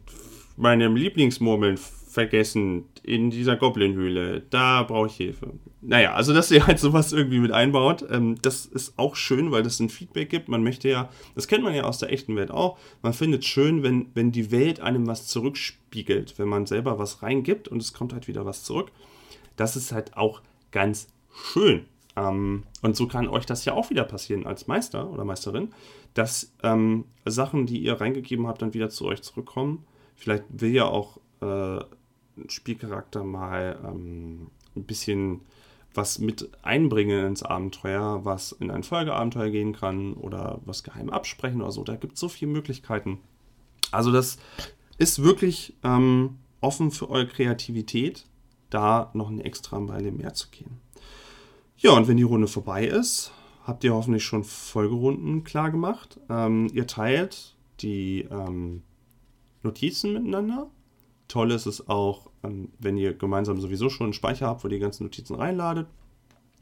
meine 0.56 0.88
Lieblingsmurmeln 0.88 1.76
vergessen 1.76 2.86
in 3.02 3.30
dieser 3.30 3.56
Goblin-Höhle. 3.56 4.42
Da 4.50 4.82
brauche 4.82 5.06
ich 5.06 5.14
Hilfe. 5.14 5.52
Naja, 5.80 6.14
also 6.14 6.34
dass 6.34 6.50
ihr 6.50 6.66
halt 6.66 6.78
sowas 6.78 7.12
irgendwie 7.12 7.38
mit 7.38 7.52
einbaut, 7.52 8.04
ähm, 8.10 8.36
das 8.42 8.66
ist 8.66 8.98
auch 8.98 9.16
schön, 9.16 9.50
weil 9.50 9.62
das 9.62 9.80
ein 9.80 9.88
Feedback 9.88 10.28
gibt. 10.28 10.48
Man 10.48 10.62
möchte 10.62 10.88
ja, 10.88 11.08
das 11.34 11.48
kennt 11.48 11.64
man 11.64 11.74
ja 11.74 11.84
aus 11.84 11.98
der 11.98 12.12
echten 12.12 12.36
Welt 12.36 12.50
auch, 12.50 12.78
man 13.02 13.12
findet 13.12 13.44
schön, 13.44 13.82
wenn, 13.82 14.10
wenn 14.14 14.32
die 14.32 14.50
Welt 14.50 14.80
einem 14.80 15.06
was 15.06 15.26
zurückspiegelt, 15.26 16.38
wenn 16.38 16.48
man 16.48 16.66
selber 16.66 16.98
was 16.98 17.22
reingibt 17.22 17.68
und 17.68 17.82
es 17.82 17.92
kommt 17.92 18.12
halt 18.12 18.28
wieder 18.28 18.44
was 18.44 18.64
zurück. 18.64 18.92
Das 19.56 19.76
ist 19.76 19.92
halt 19.92 20.16
auch 20.16 20.42
ganz 20.70 21.08
schön. 21.32 21.86
Ähm, 22.16 22.64
und 22.82 22.96
so 22.96 23.06
kann 23.06 23.28
euch 23.28 23.46
das 23.46 23.64
ja 23.64 23.74
auch 23.74 23.90
wieder 23.90 24.04
passieren 24.04 24.46
als 24.46 24.66
Meister 24.66 25.10
oder 25.10 25.24
Meisterin, 25.24 25.72
dass 26.14 26.52
ähm, 26.62 27.04
Sachen, 27.24 27.66
die 27.66 27.78
ihr 27.78 28.00
reingegeben 28.00 28.46
habt, 28.46 28.62
dann 28.62 28.74
wieder 28.74 28.90
zu 28.90 29.06
euch 29.06 29.22
zurückkommen. 29.22 29.84
Vielleicht 30.16 30.44
will 30.50 30.72
ja 30.72 30.84
auch 30.84 31.18
äh, 31.40 31.80
Spielcharakter 32.48 33.24
mal 33.24 33.78
ähm, 33.84 34.48
ein 34.76 34.84
bisschen 34.84 35.40
was 35.92 36.20
mit 36.20 36.50
einbringen 36.62 37.26
ins 37.26 37.42
Abenteuer, 37.42 38.24
was 38.24 38.52
in 38.52 38.70
ein 38.70 38.84
Folgeabenteuer 38.84 39.50
gehen 39.50 39.72
kann 39.72 40.14
oder 40.14 40.60
was 40.64 40.84
geheim 40.84 41.10
absprechen 41.10 41.62
oder 41.62 41.72
so. 41.72 41.82
Da 41.82 41.96
gibt 41.96 42.14
es 42.14 42.20
so 42.20 42.28
viele 42.28 42.52
Möglichkeiten. 42.52 43.18
Also 43.90 44.12
das 44.12 44.38
ist 44.98 45.22
wirklich 45.22 45.74
ähm, 45.82 46.38
offen 46.60 46.92
für 46.92 47.10
eure 47.10 47.26
Kreativität, 47.26 48.26
da 48.70 49.10
noch 49.14 49.30
eine 49.30 49.44
extra 49.44 49.80
Meile 49.80 50.12
mehr 50.12 50.32
zu 50.32 50.48
gehen. 50.50 50.80
Ja, 51.76 51.92
und 51.92 52.06
wenn 52.06 52.18
die 52.18 52.22
Runde 52.22 52.46
vorbei 52.46 52.86
ist, 52.86 53.32
habt 53.64 53.82
ihr 53.82 53.94
hoffentlich 53.94 54.24
schon 54.24 54.44
Folgerunden 54.44 55.42
klar 55.42 55.72
gemacht. 55.72 56.20
Ähm, 56.28 56.68
ihr 56.72 56.86
teilt 56.86 57.56
die 57.80 58.28
ähm, 58.30 58.82
Notizen 59.62 60.12
miteinander 60.12 60.70
Toll 61.30 61.52
ist 61.52 61.66
es 61.66 61.88
auch, 61.88 62.28
wenn 62.42 62.96
ihr 62.96 63.14
gemeinsam 63.14 63.60
sowieso 63.60 63.90
schon 63.90 64.06
einen 64.06 64.12
Speicher 64.12 64.46
habt, 64.46 64.64
wo 64.64 64.68
ihr 64.68 64.74
die 64.74 64.80
ganzen 64.80 65.04
Notizen 65.04 65.34
reinladet. 65.34 65.86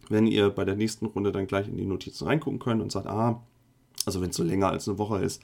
Wenn 0.08 0.26
ihr 0.26 0.50
bei 0.50 0.64
der 0.64 0.76
nächsten 0.76 1.06
Runde 1.06 1.32
dann 1.32 1.46
gleich 1.46 1.68
in 1.68 1.76
die 1.76 1.86
Notizen 1.86 2.26
reingucken 2.26 2.58
könnt 2.58 2.82
und 2.82 2.90
sagt, 2.90 3.06
ah, 3.06 3.42
also 4.06 4.20
wenn 4.20 4.30
es 4.30 4.36
so 4.36 4.42
länger 4.42 4.68
als 4.68 4.88
eine 4.88 4.98
Woche 4.98 5.18
ist, 5.18 5.42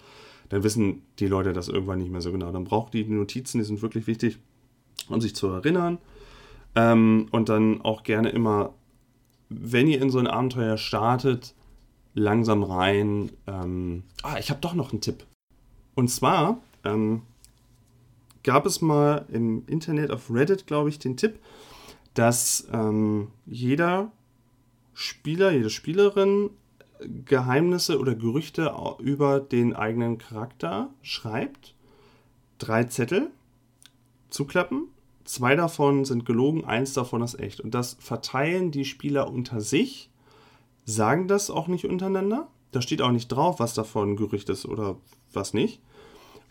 dann 0.48 0.62
wissen 0.62 1.02
die 1.18 1.26
Leute 1.26 1.52
das 1.52 1.68
irgendwann 1.68 1.98
nicht 1.98 2.10
mehr 2.10 2.20
so 2.20 2.32
genau. 2.32 2.50
Dann 2.50 2.64
braucht 2.64 2.94
die 2.94 3.04
Notizen, 3.04 3.58
die 3.58 3.64
sind 3.64 3.82
wirklich 3.82 4.06
wichtig, 4.06 4.38
um 5.08 5.20
sich 5.20 5.34
zu 5.34 5.48
erinnern. 5.48 5.98
Ähm, 6.74 7.28
und 7.30 7.48
dann 7.48 7.82
auch 7.82 8.02
gerne 8.02 8.30
immer, 8.30 8.74
wenn 9.48 9.88
ihr 9.88 10.00
in 10.00 10.10
so 10.10 10.18
ein 10.18 10.26
Abenteuer 10.26 10.76
startet, 10.76 11.54
langsam 12.14 12.62
rein. 12.62 13.30
Ähm, 13.46 14.04
ah, 14.22 14.38
ich 14.38 14.50
habe 14.50 14.60
doch 14.60 14.74
noch 14.74 14.92
einen 14.92 15.00
Tipp. 15.00 15.24
Und 15.94 16.08
zwar, 16.08 16.58
ähm, 16.84 17.22
gab 18.44 18.66
es 18.66 18.80
mal 18.80 19.26
im 19.28 19.64
Internet 19.66 20.10
auf 20.10 20.30
Reddit, 20.30 20.66
glaube 20.66 20.90
ich, 20.90 20.98
den 20.98 21.16
Tipp, 21.16 21.40
dass 22.14 22.68
ähm, 22.72 23.28
jeder 23.46 24.12
Spieler, 24.92 25.50
jede 25.50 25.70
Spielerin 25.70 26.50
Geheimnisse 27.24 27.98
oder 27.98 28.14
Gerüchte 28.14 28.72
über 29.00 29.40
den 29.40 29.74
eigenen 29.74 30.18
Charakter 30.18 30.90
schreibt. 31.02 31.74
Drei 32.58 32.84
Zettel 32.84 33.30
zuklappen. 34.30 34.88
Zwei 35.24 35.56
davon 35.56 36.04
sind 36.04 36.26
gelogen, 36.26 36.64
eins 36.64 36.92
davon 36.92 37.22
ist 37.22 37.38
echt. 37.38 37.60
Und 37.60 37.74
das 37.74 37.96
verteilen 37.98 38.70
die 38.70 38.84
Spieler 38.84 39.30
unter 39.30 39.60
sich, 39.60 40.10
sagen 40.84 41.28
das 41.28 41.50
auch 41.50 41.66
nicht 41.66 41.86
untereinander. 41.86 42.48
Da 42.72 42.82
steht 42.82 43.00
auch 43.00 43.10
nicht 43.10 43.28
drauf, 43.28 43.58
was 43.58 43.74
davon 43.74 44.16
Gerücht 44.16 44.50
ist 44.50 44.66
oder 44.66 44.96
was 45.32 45.54
nicht. 45.54 45.80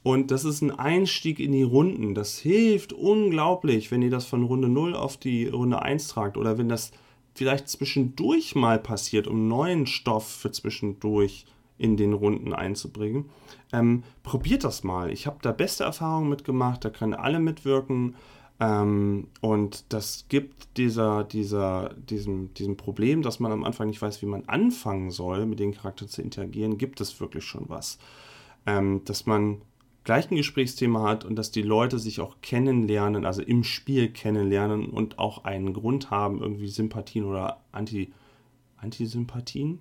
Und 0.04 0.32
das 0.32 0.44
ist 0.44 0.62
ein 0.62 0.72
Einstieg 0.72 1.40
in 1.40 1.54
die 1.54 1.64
Runden. 1.64 2.14
Das 2.14 2.38
hilft 2.38 2.92
unglaublich, 2.92 3.90
wenn 3.90 4.02
ihr 4.02 4.12
das 4.12 4.26
von 4.26 4.44
Runde 4.44 4.68
0 4.68 4.96
auf 4.96 5.16
die 5.16 5.48
Runde 5.48 5.82
1 5.82 6.10
tragt 6.10 6.38
oder 6.38 6.58
wenn 6.58 6.68
das 6.68 6.92
vielleicht 7.34 7.70
zwischendurch 7.70 8.54
mal 8.54 8.80
passiert, 8.80 9.28
um 9.28 9.48
neuen 9.48 9.88
Stoff 9.88 10.28
für 10.28 10.52
zwischendurch 10.52 11.46
in 11.78 11.98
den 11.98 12.14
Runden 12.14 12.54
einzubringen. 12.54 13.30
Ähm, 13.72 14.04
probiert 14.22 14.64
das 14.64 14.84
mal. 14.84 15.12
Ich 15.12 15.26
habe 15.26 15.40
da 15.42 15.52
beste 15.52 15.86
Erfahrungen 15.86 16.30
mitgemacht, 16.30 16.86
da 16.86 16.90
können 16.90 17.14
alle 17.14 17.40
mitwirken. 17.40 18.16
Ähm, 18.60 19.28
und 19.42 19.86
das 19.90 20.26
gibt 20.30 20.78
dieser, 20.78 21.24
dieser, 21.24 21.94
diesem, 21.96 22.54
diesem 22.54 22.78
Problem, 22.78 23.22
dass 23.24 23.40
man 23.40 23.52
am 23.52 23.64
Anfang 23.64 23.88
nicht 23.88 24.02
weiß, 24.02 24.22
wie 24.22 24.28
man 24.28 24.44
anfangen 24.48 25.10
soll, 25.10 25.46
mit 25.46 25.60
den 25.60 25.74
Charakteren 25.74 26.10
zu 26.10 26.22
interagieren, 26.22 26.78
gibt 26.78 27.02
es 27.02 27.20
wirklich 27.20 27.46
schon 27.46 27.66
was. 27.68 27.98
Ähm, 28.66 29.02
dass 29.06 29.26
man 29.26 29.62
gleichen 30.04 30.36
Gesprächsthema 30.36 31.08
hat 31.08 31.26
und 31.26 31.36
dass 31.36 31.52
die 31.52 31.62
Leute 31.62 32.00
sich 32.00 32.20
auch 32.20 32.38
kennenlernen, 32.42 33.26
also 33.26 33.42
im 33.42 33.64
Spiel 33.64 34.10
kennenlernen 34.10 34.90
und 34.90 35.20
auch 35.20 35.44
einen 35.46 35.74
Grund 35.74 36.12
haben, 36.12 36.42
irgendwie 36.42 36.68
Sympathien 36.68 37.26
oder 37.26 37.62
Anti, 37.72 38.14
Antisympathien 38.78 39.80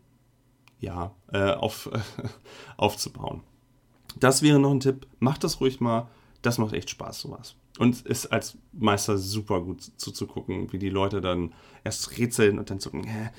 ja, 0.81 1.15
äh, 1.33 1.53
auf, 1.53 1.91
aufzubauen. 2.77 3.41
Das 4.19 4.43
wäre 4.43 4.59
noch 4.59 4.73
ein 4.73 4.81
Tipp. 4.81 5.07
Macht 5.21 5.45
das 5.45 5.61
ruhig 5.61 5.81
mal. 5.81 6.09
Das 6.43 6.59
macht 6.59 6.75
echt 6.75 6.91
Spaß, 6.91 7.21
sowas. 7.21 7.55
Und 7.79 8.03
ist 8.03 8.27
als 8.27 8.59
Meister 8.73 9.17
super 9.17 9.61
gut 9.63 9.83
zuzugucken, 9.97 10.73
wie 10.73 10.79
die 10.79 10.91
Leute 10.91 11.21
dann 11.21 11.55
erst 11.85 12.19
rätseln 12.19 12.59
und 12.59 12.69
dann 12.69 12.81
zucken, 12.81 13.05
hä? 13.05 13.31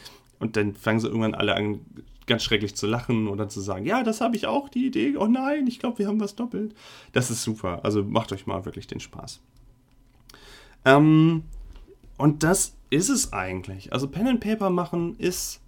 Und 0.44 0.58
dann 0.58 0.76
fangen 0.76 1.00
sie 1.00 1.08
irgendwann 1.08 1.36
alle 1.36 1.56
an, 1.56 1.80
ganz 2.28 2.44
schrecklich 2.44 2.76
zu 2.76 2.86
lachen 2.86 3.30
oder 3.30 3.48
zu 3.48 3.62
sagen, 3.62 3.86
ja, 3.86 4.04
das 4.04 4.20
habe 4.20 4.36
ich 4.36 4.46
auch, 4.46 4.68
die 4.68 4.88
Idee. 4.88 5.16
Oh 5.16 5.28
nein, 5.28 5.68
ich 5.68 5.80
glaube, 5.80 6.00
wir 6.00 6.08
haben 6.08 6.20
was 6.20 6.36
doppelt. 6.36 6.76
Das 7.14 7.32
ist 7.32 7.44
super. 7.44 7.80
Also 7.84 8.04
macht 8.04 8.34
euch 8.34 8.46
mal 8.46 8.66
wirklich 8.66 8.86
den 8.86 9.00
Spaß. 9.00 9.40
Ähm, 10.84 11.44
und 12.18 12.44
das 12.44 12.76
ist 12.90 13.08
es 13.08 13.32
eigentlich. 13.32 13.94
Also 13.94 14.10
Pen 14.10 14.28
and 14.28 14.42
Paper 14.42 14.70
machen 14.70 15.16
ist 15.18 15.62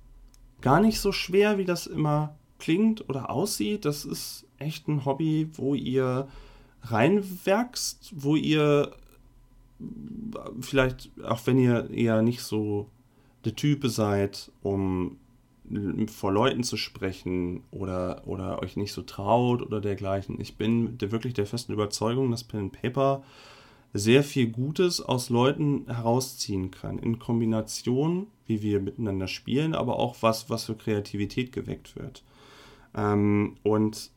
gar 0.60 0.82
nicht 0.82 1.00
so 1.00 1.14
schwer, 1.14 1.58
wie 1.58 1.64
das 1.64 1.88
immer 1.88 2.36
klingt 2.60 3.08
oder 3.08 3.30
aussieht. 3.30 3.86
Das 3.86 4.04
ist 4.04 4.46
echt 4.60 4.90
ein 4.90 5.06
Hobby, 5.06 5.50
wo 5.54 5.74
ihr 5.74 6.28
reinwerkst, 6.82 8.12
wo 8.14 8.36
ihr 8.36 8.92
vielleicht, 10.60 11.12
auch 11.24 11.40
wenn 11.46 11.60
ihr 11.60 11.90
eher 11.92 12.22
nicht 12.22 12.42
so 12.42 12.90
der 13.46 13.56
Typ 13.56 13.86
seid, 13.88 14.52
um 14.62 15.18
vor 16.08 16.32
Leuten 16.32 16.64
zu 16.64 16.78
sprechen 16.78 17.64
oder, 17.72 18.24
oder 18.28 18.62
euch 18.62 18.78
nicht 18.78 18.94
so 18.94 19.02
traut 19.02 19.62
oder 19.62 19.82
dergleichen. 19.82 20.40
Ich 20.40 20.58
bin 20.58 20.98
der, 20.98 21.12
wirklich 21.12 21.34
der 21.34 21.48
festen 21.48 21.74
Überzeugung, 21.74 22.30
dass 22.30 22.44
Pen 22.44 22.60
and 22.60 22.82
Paper 22.82 23.24
sehr 23.94 24.24
viel 24.24 24.48
Gutes 24.48 25.02
aus 25.02 25.30
Leuten 25.30 25.86
herausziehen 25.88 26.70
kann. 26.70 27.00
In 27.00 27.18
Kombination, 27.18 28.28
wie 28.46 28.62
wir 28.62 28.80
miteinander 28.80 29.28
spielen, 29.28 29.74
aber 29.74 29.98
auch 29.98 30.18
was, 30.22 30.50
was 30.50 30.66
für 30.66 30.76
Kreativität 30.76 31.52
geweckt 31.52 31.96
wird. 31.96 32.24
Ähm, 32.96 33.56
und 33.64 34.12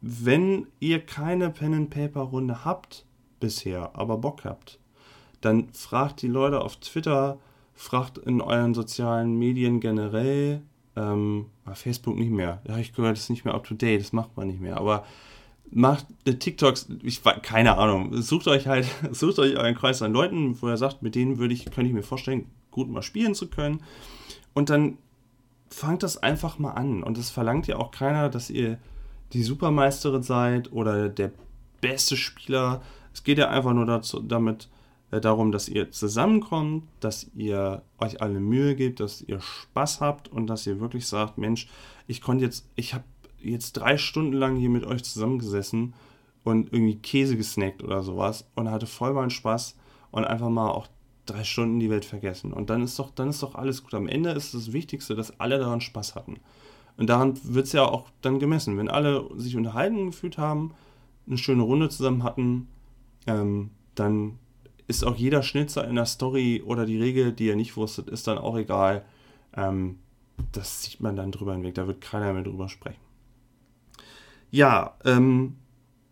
wenn 0.00 0.66
ihr 0.80 1.00
keine 1.00 1.50
Pen-and-Paper-Runde 1.50 2.64
habt 2.64 3.04
bisher, 3.40 3.90
aber 3.94 4.18
Bock 4.18 4.44
habt, 4.44 4.78
dann 5.40 5.72
fragt 5.72 6.22
die 6.22 6.28
Leute 6.28 6.60
auf 6.60 6.76
Twitter, 6.76 7.38
fragt 7.76 8.18
in 8.18 8.40
euren 8.40 8.74
sozialen 8.74 9.38
Medien 9.38 9.80
generell, 9.80 10.62
ähm, 10.96 11.46
Facebook 11.74 12.16
nicht 12.16 12.30
mehr. 12.30 12.62
Ja, 12.66 12.78
ich 12.78 12.92
gehört, 12.92 13.16
das 13.16 13.24
ist 13.24 13.30
nicht 13.30 13.44
mehr 13.44 13.54
up 13.54 13.64
to 13.64 13.74
date, 13.74 14.00
das 14.00 14.12
macht 14.12 14.36
man 14.36 14.48
nicht 14.48 14.60
mehr. 14.60 14.78
Aber 14.78 15.04
macht 15.70 16.06
TikToks, 16.24 16.88
ich 17.02 17.22
keine 17.42 17.76
Ahnung, 17.76 18.20
sucht 18.22 18.48
euch 18.48 18.66
halt, 18.66 18.86
sucht 19.12 19.38
euch 19.38 19.56
euren 19.56 19.74
Kreis 19.74 20.02
an 20.02 20.12
Leuten, 20.12 20.60
wo 20.60 20.68
ihr 20.68 20.76
sagt, 20.76 21.02
mit 21.02 21.14
denen 21.14 21.38
würde 21.38 21.54
ich, 21.54 21.66
könnte 21.66 21.88
ich 21.88 21.92
mir 21.92 22.02
vorstellen, 22.02 22.50
gut 22.70 22.88
mal 22.88 23.02
spielen 23.02 23.34
zu 23.34 23.48
können. 23.48 23.82
Und 24.54 24.70
dann 24.70 24.98
fangt 25.68 26.02
das 26.02 26.22
einfach 26.22 26.58
mal 26.58 26.72
an. 26.72 27.02
Und 27.02 27.18
es 27.18 27.30
verlangt 27.30 27.66
ja 27.66 27.76
auch 27.76 27.90
keiner, 27.90 28.28
dass 28.28 28.50
ihr 28.50 28.78
die 29.32 29.42
Supermeisterin 29.42 30.22
seid 30.22 30.72
oder 30.72 31.08
der 31.08 31.32
beste 31.80 32.16
Spieler. 32.16 32.82
Es 33.12 33.24
geht 33.24 33.38
ja 33.38 33.48
einfach 33.50 33.72
nur 33.72 33.86
dazu, 33.86 34.20
damit, 34.20 34.68
darum, 35.10 35.52
dass 35.52 35.68
ihr 35.68 35.90
zusammenkommt, 35.90 36.84
dass 37.00 37.30
ihr 37.34 37.82
euch 37.98 38.20
alle 38.20 38.40
Mühe 38.40 38.74
gebt, 38.74 39.00
dass 39.00 39.22
ihr 39.22 39.40
Spaß 39.40 40.00
habt 40.00 40.28
und 40.28 40.46
dass 40.46 40.66
ihr 40.66 40.80
wirklich 40.80 41.06
sagt, 41.06 41.38
Mensch, 41.38 41.68
ich 42.06 42.20
konnte 42.20 42.44
jetzt, 42.44 42.68
ich 42.74 42.94
habe 42.94 43.04
jetzt 43.40 43.74
drei 43.74 43.98
Stunden 43.98 44.32
lang 44.32 44.56
hier 44.56 44.70
mit 44.70 44.84
euch 44.84 45.04
zusammengesessen 45.04 45.94
und 46.44 46.72
irgendwie 46.72 46.96
Käse 46.96 47.36
gesnackt 47.36 47.82
oder 47.82 48.02
sowas 48.02 48.48
und 48.54 48.70
hatte 48.70 48.86
voll 48.86 49.12
meinen 49.12 49.30
Spaß 49.30 49.76
und 50.10 50.24
einfach 50.24 50.48
mal 50.48 50.70
auch 50.70 50.88
drei 51.26 51.44
Stunden 51.44 51.80
die 51.80 51.90
Welt 51.90 52.04
vergessen. 52.04 52.52
Und 52.52 52.70
dann 52.70 52.82
ist 52.82 52.98
doch, 52.98 53.10
dann 53.10 53.30
ist 53.30 53.42
doch 53.42 53.54
alles 53.54 53.82
gut. 53.82 53.94
Am 53.94 54.08
Ende 54.08 54.30
ist 54.30 54.54
das 54.54 54.72
Wichtigste, 54.72 55.14
dass 55.14 55.38
alle 55.40 55.58
daran 55.58 55.80
Spaß 55.80 56.14
hatten. 56.14 56.38
Und 56.96 57.08
daran 57.08 57.38
wird 57.44 57.66
es 57.66 57.72
ja 57.72 57.84
auch 57.84 58.08
dann 58.22 58.38
gemessen. 58.38 58.78
Wenn 58.78 58.88
alle 58.88 59.28
sich 59.36 59.56
unterhalten 59.56 60.06
gefühlt 60.06 60.38
haben, 60.38 60.72
eine 61.26 61.38
schöne 61.38 61.62
Runde 61.62 61.88
zusammen 61.88 62.22
hatten, 62.22 62.68
ähm, 63.26 63.70
dann 63.94 64.38
ist 64.88 65.04
auch 65.04 65.16
jeder 65.16 65.42
Schnitzer 65.42 65.86
in 65.86 65.96
der 65.96 66.06
Story 66.06 66.62
oder 66.64 66.86
die 66.86 67.00
Regel, 67.00 67.32
die 67.32 67.46
ihr 67.46 67.56
nicht 67.56 67.76
wusstet, 67.76 68.08
ist 68.08 68.26
dann 68.26 68.38
auch 68.38 68.56
egal. 68.56 69.04
Ähm, 69.54 69.98
das 70.52 70.82
sieht 70.82 71.00
man 71.00 71.16
dann 71.16 71.32
drüber 71.32 71.54
hinweg. 71.54 71.74
Da 71.74 71.86
wird 71.86 72.00
keiner 72.00 72.32
mehr 72.32 72.42
drüber 72.42 72.68
sprechen. 72.68 73.00
Ja, 74.50 74.96
ähm, 75.04 75.56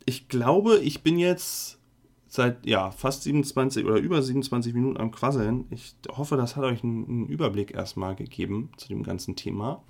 ich 0.06 0.28
glaube, 0.28 0.78
ich 0.78 1.02
bin 1.02 1.18
jetzt 1.18 1.78
seit 2.26 2.66
ja, 2.66 2.90
fast 2.90 3.22
27 3.22 3.84
oder 3.84 3.96
über 3.96 4.20
27 4.20 4.74
Minuten 4.74 4.96
am 4.96 5.12
Quasseln. 5.12 5.66
Ich 5.70 5.94
hoffe, 6.10 6.36
das 6.36 6.56
hat 6.56 6.64
euch 6.64 6.82
einen, 6.82 7.06
einen 7.06 7.26
Überblick 7.26 7.72
erstmal 7.72 8.16
gegeben 8.16 8.70
zu 8.76 8.88
dem 8.88 9.04
ganzen 9.04 9.36
Thema. 9.36 9.84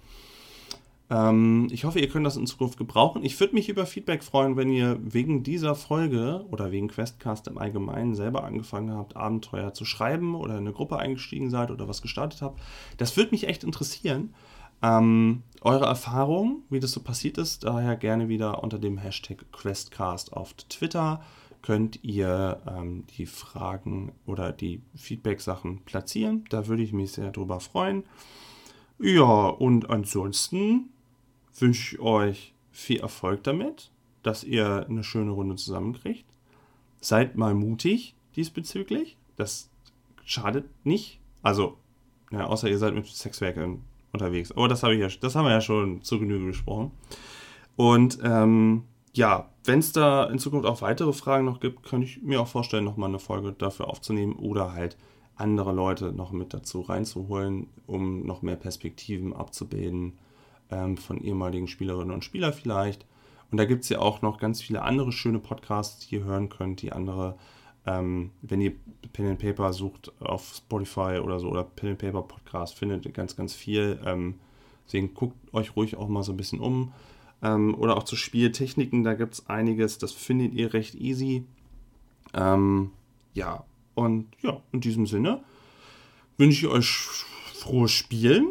Ähm, 1.10 1.68
ich 1.70 1.84
hoffe, 1.84 2.00
ihr 2.00 2.08
könnt 2.08 2.26
das 2.26 2.36
in 2.36 2.46
Zukunft 2.46 2.78
gebrauchen. 2.78 3.24
Ich 3.24 3.38
würde 3.38 3.54
mich 3.54 3.68
über 3.68 3.86
Feedback 3.86 4.24
freuen, 4.24 4.56
wenn 4.56 4.70
ihr 4.70 4.98
wegen 5.02 5.42
dieser 5.42 5.74
Folge 5.74 6.44
oder 6.50 6.70
wegen 6.70 6.88
Questcast 6.88 7.46
im 7.48 7.58
Allgemeinen 7.58 8.14
selber 8.14 8.44
angefangen 8.44 8.92
habt, 8.92 9.16
Abenteuer 9.16 9.74
zu 9.74 9.84
schreiben 9.84 10.34
oder 10.34 10.54
in 10.54 10.60
eine 10.60 10.72
Gruppe 10.72 10.98
eingestiegen 10.98 11.50
seid 11.50 11.70
oder 11.70 11.88
was 11.88 12.02
gestartet 12.02 12.42
habt. 12.42 12.60
Das 12.96 13.16
würde 13.16 13.32
mich 13.32 13.46
echt 13.46 13.64
interessieren. 13.64 14.34
Ähm, 14.82 15.42
eure 15.60 15.86
Erfahrung, 15.86 16.62
wie 16.68 16.80
das 16.80 16.92
so 16.92 17.00
passiert 17.00 17.38
ist, 17.38 17.64
daher 17.64 17.96
gerne 17.96 18.28
wieder 18.28 18.62
unter 18.62 18.78
dem 18.78 18.98
Hashtag 18.98 19.44
Questcast 19.52 20.32
auf 20.32 20.54
Twitter 20.54 21.20
könnt 21.62 22.04
ihr 22.04 22.60
ähm, 22.68 23.04
die 23.16 23.24
Fragen 23.24 24.12
oder 24.26 24.52
die 24.52 24.82
Feedback-Sachen 24.94 25.78
platzieren. 25.84 26.44
Da 26.50 26.66
würde 26.66 26.82
ich 26.82 26.92
mich 26.92 27.12
sehr 27.12 27.30
drüber 27.30 27.58
freuen. 27.58 28.04
Ja, 28.98 29.48
und 29.48 29.88
ansonsten 29.88 30.90
wünsche 31.56 31.96
ich 31.96 32.00
euch 32.00 32.54
viel 32.70 33.00
Erfolg 33.00 33.42
damit, 33.44 33.90
dass 34.22 34.44
ihr 34.44 34.86
eine 34.88 35.04
schöne 35.04 35.30
Runde 35.30 35.56
zusammenkriegt. 35.56 36.24
Seid 37.00 37.36
mal 37.36 37.54
mutig 37.54 38.14
diesbezüglich. 38.36 39.16
Das 39.36 39.70
schadet 40.24 40.64
nicht. 40.84 41.20
Also, 41.42 41.76
ja, 42.30 42.46
außer 42.46 42.68
ihr 42.68 42.78
seid 42.78 42.94
mit 42.94 43.06
Sexwerken 43.06 43.84
unterwegs. 44.12 44.52
Aber 44.52 44.68
das, 44.68 44.82
habe 44.82 44.94
ich 44.94 45.00
ja, 45.00 45.08
das 45.20 45.34
haben 45.34 45.44
wir 45.44 45.52
ja 45.52 45.60
schon 45.60 46.02
zu 46.02 46.18
Genüge 46.18 46.46
besprochen. 46.46 46.90
Und 47.76 48.18
ähm, 48.22 48.84
ja, 49.12 49.50
wenn 49.64 49.78
es 49.78 49.92
da 49.92 50.24
in 50.24 50.38
Zukunft 50.38 50.66
auch 50.66 50.82
weitere 50.82 51.12
Fragen 51.12 51.44
noch 51.44 51.60
gibt, 51.60 51.82
könnte 51.82 52.06
ich 52.06 52.22
mir 52.22 52.40
auch 52.40 52.48
vorstellen, 52.48 52.84
nochmal 52.84 53.08
eine 53.08 53.18
Folge 53.18 53.52
dafür 53.52 53.88
aufzunehmen 53.88 54.34
oder 54.34 54.72
halt 54.72 54.96
andere 55.36 55.72
Leute 55.72 56.12
noch 56.12 56.32
mit 56.32 56.54
dazu 56.54 56.80
reinzuholen, 56.80 57.68
um 57.86 58.24
noch 58.24 58.42
mehr 58.42 58.56
Perspektiven 58.56 59.32
abzubilden 59.32 60.18
ähm, 60.70 60.96
von 60.96 61.18
ehemaligen 61.18 61.68
Spielerinnen 61.68 62.14
und 62.14 62.24
Spielern 62.24 62.53
vielleicht. 62.53 63.07
Und 63.50 63.59
da 63.59 63.64
gibt 63.64 63.85
es 63.85 63.88
ja 63.88 63.98
auch 64.00 64.22
noch 64.22 64.38
ganz 64.38 64.62
viele 64.62 64.83
andere 64.83 65.12
schöne 65.12 65.38
Podcasts, 65.38 66.07
die 66.07 66.16
ihr 66.16 66.24
hören 66.24 66.48
könnt, 66.48 66.83
die 66.83 66.92
andere 66.92 67.37
ähm, 67.87 68.31
wenn 68.42 68.61
ihr 68.61 68.72
Pen 69.12 69.29
and 69.29 69.38
Paper 69.38 69.72
sucht 69.72 70.12
auf 70.20 70.55
Spotify 70.57 71.20
oder 71.22 71.38
so 71.38 71.48
oder 71.48 71.64
Pen 71.64 71.90
and 71.90 71.98
Paper 71.98 72.22
Podcast, 72.22 72.74
findet 72.74 73.05
ihr 73.05 73.12
ganz, 73.12 73.37
ganz 73.37 73.55
viel. 73.55 74.00
Ähm, 74.05 74.37
deswegen 74.87 75.12
guckt 75.14 75.37
euch 75.53 75.77
ruhig 75.77 75.96
auch 75.96 76.09
mal 76.09 76.22
so 76.22 76.33
ein 76.33 76.37
bisschen 76.37 76.61
um. 76.61 76.92
Ähm, 77.42 77.74
oder 77.74 77.96
auch 77.96 78.05
zu 78.05 78.16
Spieltechniken, 78.16 79.05
da 79.05 79.14
gibt 79.14 79.35
es 79.35 79.48
einiges, 79.48 79.98
das 79.98 80.12
findet 80.12 80.55
ihr 80.55 80.72
recht 80.72 80.94
easy. 80.94 81.44
Ähm, 82.33 82.90
ja, 83.35 83.64
und 83.94 84.29
ja, 84.40 84.61
in 84.72 84.81
diesem 84.81 85.07
Sinne 85.07 85.42
wünsche 86.38 86.66
ich 86.66 86.72
euch 86.72 86.88
frohes 87.55 87.92
Spielen 87.92 88.48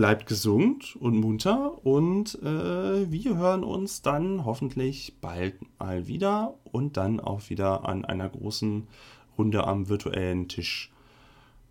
bleibt 0.00 0.24
gesund 0.24 0.96
und 0.96 1.14
munter 1.20 1.84
und 1.84 2.36
äh, 2.42 3.12
wir 3.12 3.36
hören 3.36 3.62
uns 3.62 4.00
dann 4.00 4.46
hoffentlich 4.46 5.18
bald 5.20 5.58
mal 5.78 6.06
wieder 6.06 6.54
und 6.72 6.96
dann 6.96 7.20
auch 7.20 7.50
wieder 7.50 7.86
an 7.86 8.06
einer 8.06 8.30
großen 8.30 8.88
Runde 9.36 9.66
am 9.66 9.90
virtuellen 9.90 10.48
Tisch 10.48 10.90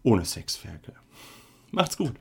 ohne 0.03 0.25
Sexferkel. 0.25 0.93
Macht's 1.71 1.97
gut. 1.97 2.13